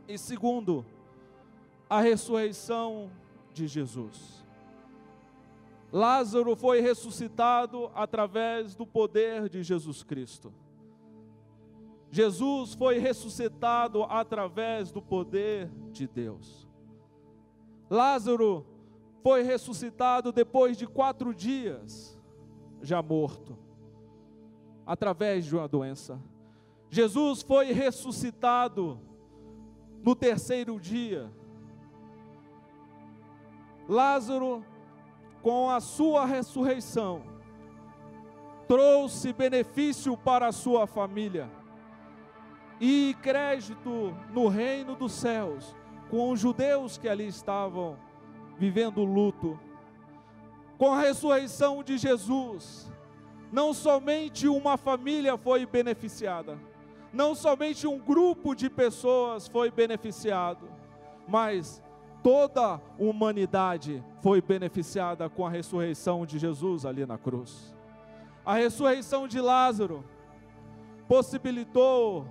E 0.07 0.19
segundo, 0.19 0.85
a 1.89 2.01
ressurreição 2.01 3.11
de 3.11 3.26
Jesus. 3.65 4.45
Lázaro 5.93 6.57
foi 6.57 6.81
ressuscitado 6.81 7.89
através 7.95 8.75
do 8.75 8.85
poder 8.85 9.49
de 9.49 9.63
Jesus 9.63 10.03
Cristo. 10.03 10.53
Jesus 12.11 12.75
foi 12.75 12.99
ressuscitado 12.99 14.03
através 14.05 14.91
do 14.91 15.01
poder 15.01 15.71
de 15.93 16.09
Deus. 16.09 16.69
Lázaro 17.89 18.67
foi 19.23 19.43
ressuscitado 19.43 20.33
depois 20.33 20.77
de 20.77 20.87
quatro 20.87 21.35
dias, 21.35 22.19
já 22.83 23.01
morto, 23.03 23.57
através 24.85 25.45
de 25.45 25.55
uma 25.57 25.69
doença. 25.69 26.21
Jesus 26.91 27.43
foi 27.43 27.73
ressuscitado 27.73 29.01
no 30.03 30.15
terceiro 30.15 30.79
dia, 30.79 31.31
Lázaro, 33.89 34.65
com 35.43 35.71
a 35.71 35.81
sua 35.81 36.25
ressurreição, 36.27 37.23
trouxe 38.67 39.33
benefício 39.33 40.17
para 40.17 40.49
a 40.49 40.53
sua 40.53 40.87
família 40.87 41.49
e 42.81 43.17
crédito 43.23 44.15
no 44.33 44.49
reino 44.49 44.95
dos 44.95 45.13
céus 45.13 45.75
com 46.11 46.31
os 46.31 46.41
judeus 46.41 46.99
que 46.99 47.09
ali 47.09 47.27
estavam 47.27 47.97
vivendo 48.59 49.05
luto. 49.05 49.59
Com 50.79 50.93
a 50.93 51.01
ressurreição 51.01 51.83
de 51.83 51.97
Jesus, 51.97 52.91
não 53.51 53.73
somente 53.73 54.47
uma 54.47 54.77
família 54.77 55.37
foi 55.37 55.65
beneficiada, 55.65 56.59
não 57.13 57.35
somente 57.35 57.87
um 57.87 57.99
grupo 57.99 58.55
de 58.55 58.69
pessoas 58.69 59.49
foi 59.49 59.71
beneficiado, 59.71 60.69
mas 61.27 61.83
toda 62.27 62.75
a 62.75 62.81
humanidade 62.99 64.03
foi 64.21 64.43
beneficiada 64.43 65.31
com 65.31 65.47
a 65.47 65.49
ressurreição 65.49 66.27
de 66.27 66.41
Jesus 66.41 66.85
ali 66.85 67.07
na 67.07 67.17
cruz. 67.17 67.73
A 68.45 68.55
ressurreição 68.55 69.29
de 69.29 69.41
Lázaro 69.41 70.05
possibilitou 71.07 72.27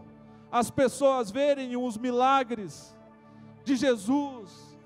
as 0.52 0.70
pessoas 0.70 1.32
verem 1.32 1.78
os 1.78 1.98
milagres 1.98 2.94
de 3.64 3.78
Jesus 3.78 4.78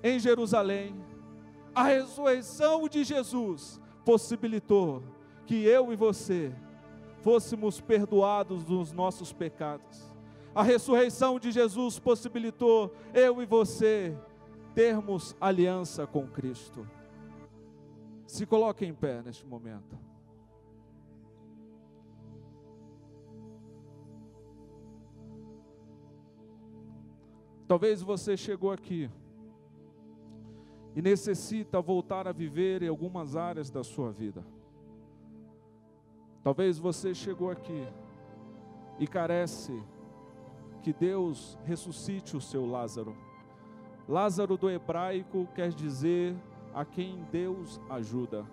em 0.00 0.16
Jerusalém. 0.20 0.94
A 1.74 1.82
ressurreição 1.82 2.88
de 2.88 3.02
Jesus 3.02 3.80
possibilitou 4.04 5.02
que 5.44 5.64
eu 5.64 5.92
e 5.92 5.96
você 5.96 6.54
fôssemos 7.20 7.80
perdoados 7.80 8.62
dos 8.62 8.92
nossos 8.92 9.32
pecados. 9.32 10.09
A 10.54 10.62
ressurreição 10.62 11.38
de 11.38 11.52
Jesus 11.52 11.98
possibilitou 11.98 12.92
eu 13.14 13.40
e 13.40 13.46
você 13.46 14.16
termos 14.74 15.36
aliança 15.40 16.06
com 16.06 16.26
Cristo. 16.26 16.86
Se 18.26 18.44
coloque 18.46 18.84
em 18.84 18.94
pé 18.94 19.22
neste 19.22 19.46
momento. 19.46 19.98
Talvez 27.66 28.02
você 28.02 28.36
chegou 28.36 28.72
aqui 28.72 29.08
e 30.96 31.00
necessita 31.00 31.80
voltar 31.80 32.26
a 32.26 32.32
viver 32.32 32.82
em 32.82 32.88
algumas 32.88 33.36
áreas 33.36 33.70
da 33.70 33.84
sua 33.84 34.10
vida. 34.10 34.44
Talvez 36.42 36.78
você 36.78 37.14
chegou 37.14 37.48
aqui 37.48 37.86
e 38.98 39.06
carece 39.06 39.80
que 40.82 40.92
Deus 40.92 41.58
ressuscite 41.64 42.36
o 42.36 42.40
seu 42.40 42.66
Lázaro. 42.66 43.16
Lázaro 44.08 44.56
do 44.56 44.68
hebraico 44.68 45.46
quer 45.54 45.70
dizer 45.70 46.34
a 46.74 46.84
quem 46.84 47.24
Deus 47.30 47.80
ajuda. 47.88 48.44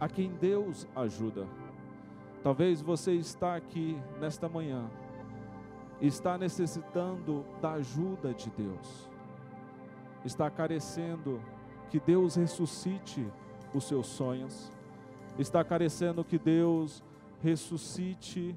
A 0.00 0.08
quem 0.08 0.32
Deus 0.32 0.86
ajuda. 0.94 1.46
Talvez 2.42 2.80
você 2.80 3.12
está 3.12 3.56
aqui 3.56 3.98
nesta 4.20 4.48
manhã 4.48 4.88
está 5.98 6.36
necessitando 6.36 7.42
da 7.62 7.72
ajuda 7.72 8.34
de 8.34 8.50
Deus. 8.50 9.08
Está 10.26 10.50
carecendo 10.50 11.40
que 11.88 11.98
Deus 11.98 12.34
ressuscite 12.36 13.26
os 13.72 13.84
seus 13.84 14.06
sonhos 14.06 14.70
está 15.38 15.62
carecendo 15.62 16.24
que 16.24 16.38
Deus 16.38 17.02
ressuscite 17.42 18.56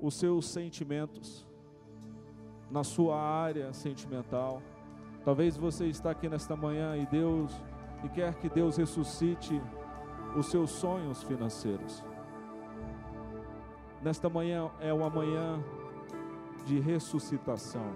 os 0.00 0.14
seus 0.14 0.46
sentimentos 0.46 1.46
na 2.72 2.82
sua 2.82 3.20
área 3.20 3.72
sentimental. 3.72 4.60
Talvez 5.24 5.56
você 5.56 5.86
está 5.86 6.10
aqui 6.10 6.28
nesta 6.28 6.56
manhã 6.56 6.96
e 6.96 7.06
Deus 7.06 7.52
e 8.02 8.08
quer 8.08 8.34
que 8.34 8.48
Deus 8.48 8.76
ressuscite 8.76 9.60
os 10.34 10.46
seus 10.46 10.70
sonhos 10.70 11.22
financeiros. 11.22 12.02
Nesta 14.02 14.28
manhã 14.28 14.70
é 14.80 14.92
uma 14.92 15.08
manhã 15.08 15.62
de 16.66 16.80
ressuscitação. 16.80 17.94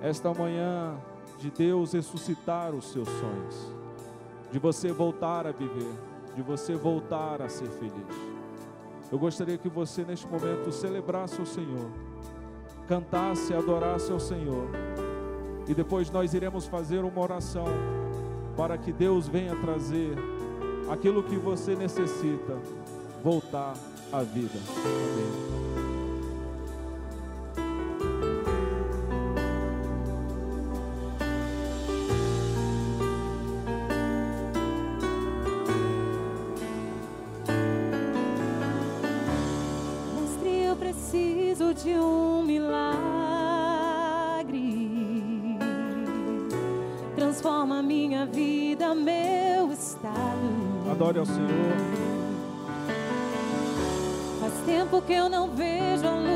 Esta 0.00 0.32
manhã 0.32 0.96
de 1.38 1.50
Deus 1.50 1.94
ressuscitar 1.94 2.72
os 2.72 2.92
seus 2.92 3.08
sonhos, 3.08 3.74
de 4.52 4.58
você 4.58 4.92
voltar 4.92 5.46
a 5.46 5.50
viver 5.50 6.14
de 6.34 6.42
você 6.42 6.74
voltar 6.74 7.40
a 7.40 7.48
ser 7.48 7.68
feliz. 7.70 8.34
Eu 9.10 9.18
gostaria 9.18 9.56
que 9.56 9.68
você 9.68 10.04
neste 10.04 10.26
momento 10.26 10.72
celebrasse 10.72 11.40
o 11.40 11.46
Senhor, 11.46 11.90
cantasse, 12.88 13.54
adorasse 13.54 14.12
ao 14.12 14.20
Senhor, 14.20 14.68
e 15.66 15.74
depois 15.74 16.10
nós 16.10 16.34
iremos 16.34 16.66
fazer 16.66 17.04
uma 17.04 17.20
oração 17.20 17.66
para 18.56 18.76
que 18.78 18.92
Deus 18.92 19.26
venha 19.26 19.56
trazer 19.56 20.16
aquilo 20.90 21.22
que 21.22 21.36
você 21.36 21.74
necessita, 21.74 22.58
voltar 23.22 23.74
à 24.12 24.22
vida. 24.22 24.58
Amém. 24.68 25.63
Adore 51.14 51.18
ao 51.18 51.26
Senhor. 51.26 51.48
Faz 54.40 54.52
tempo 54.66 55.00
que 55.02 55.12
eu 55.12 55.28
não 55.28 55.48
vejo 55.54 56.06
a 56.06 56.10
luz 56.10 56.33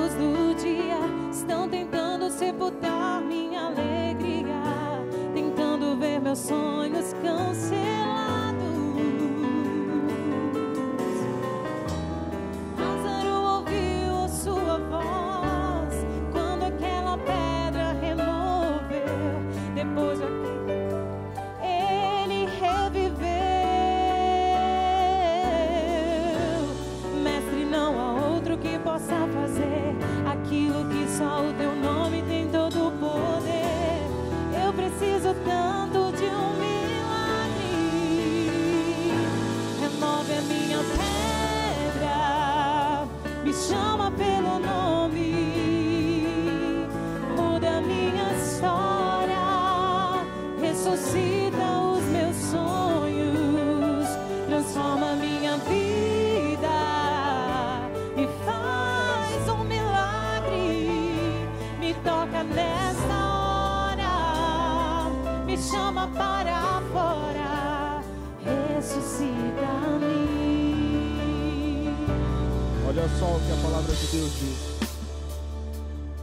só 73.06 73.26
o 73.26 73.40
que 73.40 73.52
a 73.52 73.62
palavra 73.62 73.94
de 73.94 74.06
Deus 74.06 74.32
diz. 74.38 74.78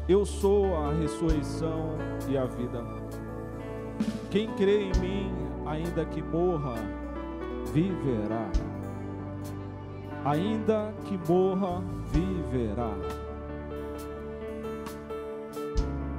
Eu 0.09 0.25
sou 0.25 0.75
a 0.75 0.91
ressurreição 0.91 1.95
e 2.27 2.38
a 2.38 2.45
vida. 2.45 2.83
Quem 4.29 4.51
crê 4.55 4.83
em 4.83 4.99
mim, 4.99 5.31
ainda 5.65 6.03
que 6.05 6.21
morra, 6.21 6.75
viverá. 7.71 8.49
Ainda 10.25 10.93
que 11.05 11.17
morra, 11.31 11.81
viverá. 12.11 12.91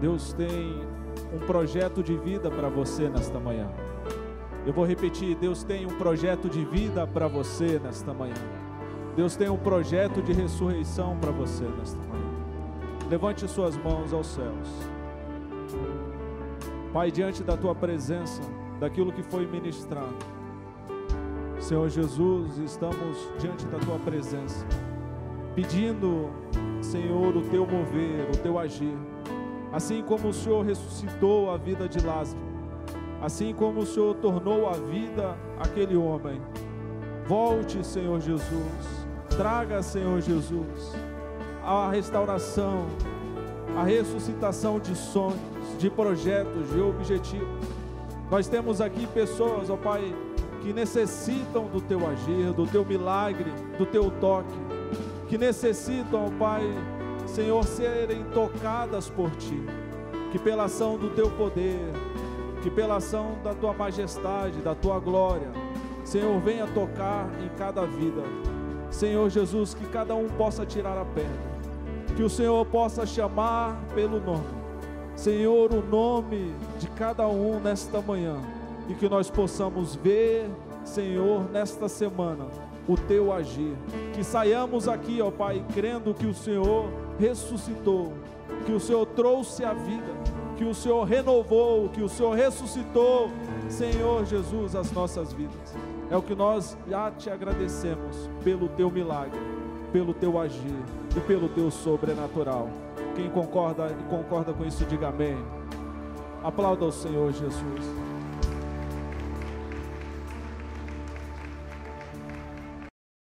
Deus 0.00 0.32
tem 0.32 0.80
um 1.32 1.38
projeto 1.46 2.02
de 2.02 2.16
vida 2.16 2.50
para 2.50 2.68
você 2.68 3.08
nesta 3.08 3.38
manhã. 3.38 3.68
Eu 4.64 4.72
vou 4.72 4.84
repetir: 4.84 5.36
Deus 5.36 5.62
tem 5.62 5.86
um 5.86 5.96
projeto 5.98 6.48
de 6.48 6.64
vida 6.64 7.06
para 7.06 7.28
você 7.28 7.78
nesta 7.78 8.12
manhã. 8.12 8.65
Deus 9.16 9.34
tem 9.34 9.48
um 9.48 9.56
projeto 9.56 10.20
de 10.20 10.30
ressurreição 10.34 11.16
para 11.16 11.30
você 11.30 11.64
nesta 11.64 11.96
manhã. 11.96 12.36
Levante 13.08 13.48
suas 13.48 13.74
mãos 13.74 14.12
aos 14.12 14.26
céus. 14.26 14.68
Pai, 16.92 17.10
diante 17.10 17.42
da 17.42 17.56
tua 17.56 17.74
presença, 17.74 18.42
daquilo 18.78 19.10
que 19.10 19.22
foi 19.22 19.46
ministrado. 19.46 20.14
Senhor 21.58 21.88
Jesus, 21.88 22.58
estamos 22.58 23.16
diante 23.38 23.64
da 23.66 23.78
tua 23.78 23.98
presença, 23.98 24.66
pedindo, 25.54 26.28
Senhor, 26.82 27.34
o 27.34 27.42
teu 27.48 27.66
mover, 27.66 28.28
o 28.28 28.36
teu 28.36 28.58
agir. 28.58 28.98
Assim 29.72 30.02
como 30.02 30.28
o 30.28 30.32
Senhor 30.34 30.62
ressuscitou 30.62 31.50
a 31.50 31.56
vida 31.56 31.88
de 31.88 32.04
Lázaro, 32.04 32.42
assim 33.22 33.54
como 33.54 33.80
o 33.80 33.86
Senhor 33.86 34.14
tornou 34.16 34.68
a 34.68 34.74
vida 34.74 35.38
aquele 35.58 35.96
homem. 35.96 36.38
Volte, 37.26 37.84
Senhor 37.84 38.20
Jesus 38.20 39.05
Traga, 39.28 39.82
Senhor 39.82 40.20
Jesus, 40.20 40.94
a 41.62 41.90
restauração, 41.90 42.86
a 43.76 43.82
ressuscitação 43.82 44.80
de 44.80 44.94
sonhos, 44.94 45.38
de 45.78 45.90
projetos, 45.90 46.70
de 46.70 46.80
objetivos. 46.80 47.66
Nós 48.30 48.48
temos 48.48 48.80
aqui 48.80 49.06
pessoas, 49.08 49.68
ó 49.68 49.76
Pai, 49.76 50.14
que 50.62 50.72
necessitam 50.72 51.66
do 51.66 51.80
teu 51.80 52.06
agir, 52.06 52.52
do 52.52 52.66
teu 52.66 52.84
milagre, 52.84 53.52
do 53.76 53.84
teu 53.84 54.10
toque, 54.10 54.58
que 55.28 55.36
necessitam, 55.36 56.26
ó 56.26 56.30
Pai, 56.38 56.62
Senhor, 57.26 57.62
serem 57.64 58.24
tocadas 58.32 59.10
por 59.10 59.30
ti, 59.32 59.62
que 60.32 60.38
pela 60.38 60.64
ação 60.64 60.96
do 60.96 61.10
teu 61.10 61.30
poder, 61.30 61.92
que 62.62 62.70
pela 62.70 62.96
ação 62.96 63.36
da 63.44 63.52
tua 63.52 63.74
majestade, 63.74 64.60
da 64.60 64.74
tua 64.74 64.98
glória, 64.98 65.50
Senhor, 66.04 66.40
venha 66.40 66.66
tocar 66.68 67.28
em 67.44 67.48
cada 67.58 67.84
vida 67.84 68.22
Senhor 68.96 69.28
Jesus, 69.28 69.74
que 69.74 69.84
cada 69.88 70.14
um 70.14 70.26
possa 70.26 70.64
tirar 70.64 70.96
a 70.96 71.04
pedra, 71.04 71.30
que 72.16 72.22
o 72.22 72.30
Senhor 72.30 72.64
possa 72.64 73.04
chamar 73.04 73.78
pelo 73.94 74.18
nome, 74.18 74.56
Senhor, 75.14 75.70
o 75.70 75.82
nome 75.82 76.54
de 76.78 76.88
cada 76.88 77.28
um 77.28 77.60
nesta 77.60 78.00
manhã, 78.00 78.38
e 78.88 78.94
que 78.94 79.06
nós 79.06 79.28
possamos 79.28 79.94
ver, 79.96 80.48
Senhor, 80.82 81.42
nesta 81.50 81.90
semana, 81.90 82.46
o 82.88 82.96
teu 82.96 83.34
agir. 83.34 83.76
Que 84.14 84.24
saiamos 84.24 84.88
aqui, 84.88 85.20
ó 85.20 85.30
Pai, 85.30 85.62
crendo 85.74 86.14
que 86.14 86.24
o 86.24 86.32
Senhor 86.32 86.86
ressuscitou, 87.18 88.14
que 88.64 88.72
o 88.72 88.80
Senhor 88.80 89.04
trouxe 89.08 89.62
a 89.62 89.74
vida, 89.74 90.14
que 90.56 90.64
o 90.64 90.72
Senhor 90.72 91.04
renovou, 91.04 91.90
que 91.90 92.00
o 92.00 92.08
Senhor 92.08 92.34
ressuscitou, 92.34 93.28
Senhor 93.68 94.24
Jesus, 94.24 94.74
as 94.74 94.90
nossas 94.90 95.34
vidas. 95.34 95.76
É 96.10 96.16
o 96.16 96.22
que 96.22 96.34
nós 96.34 96.76
já 96.88 97.10
te 97.10 97.28
agradecemos 97.28 98.30
pelo 98.44 98.68
teu 98.68 98.90
milagre, 98.90 99.40
pelo 99.92 100.14
teu 100.14 100.38
agir 100.38 100.82
e 101.16 101.20
pelo 101.20 101.48
teu 101.48 101.70
sobrenatural. 101.70 102.68
Quem 103.14 103.28
concorda 103.30 103.90
e 103.98 104.10
concorda 104.10 104.52
com 104.52 104.64
isso, 104.64 104.84
diga 104.84 105.08
amém. 105.08 105.36
Aplauda 106.44 106.84
o 106.84 106.92
Senhor 106.92 107.32
Jesus. 107.32 108.05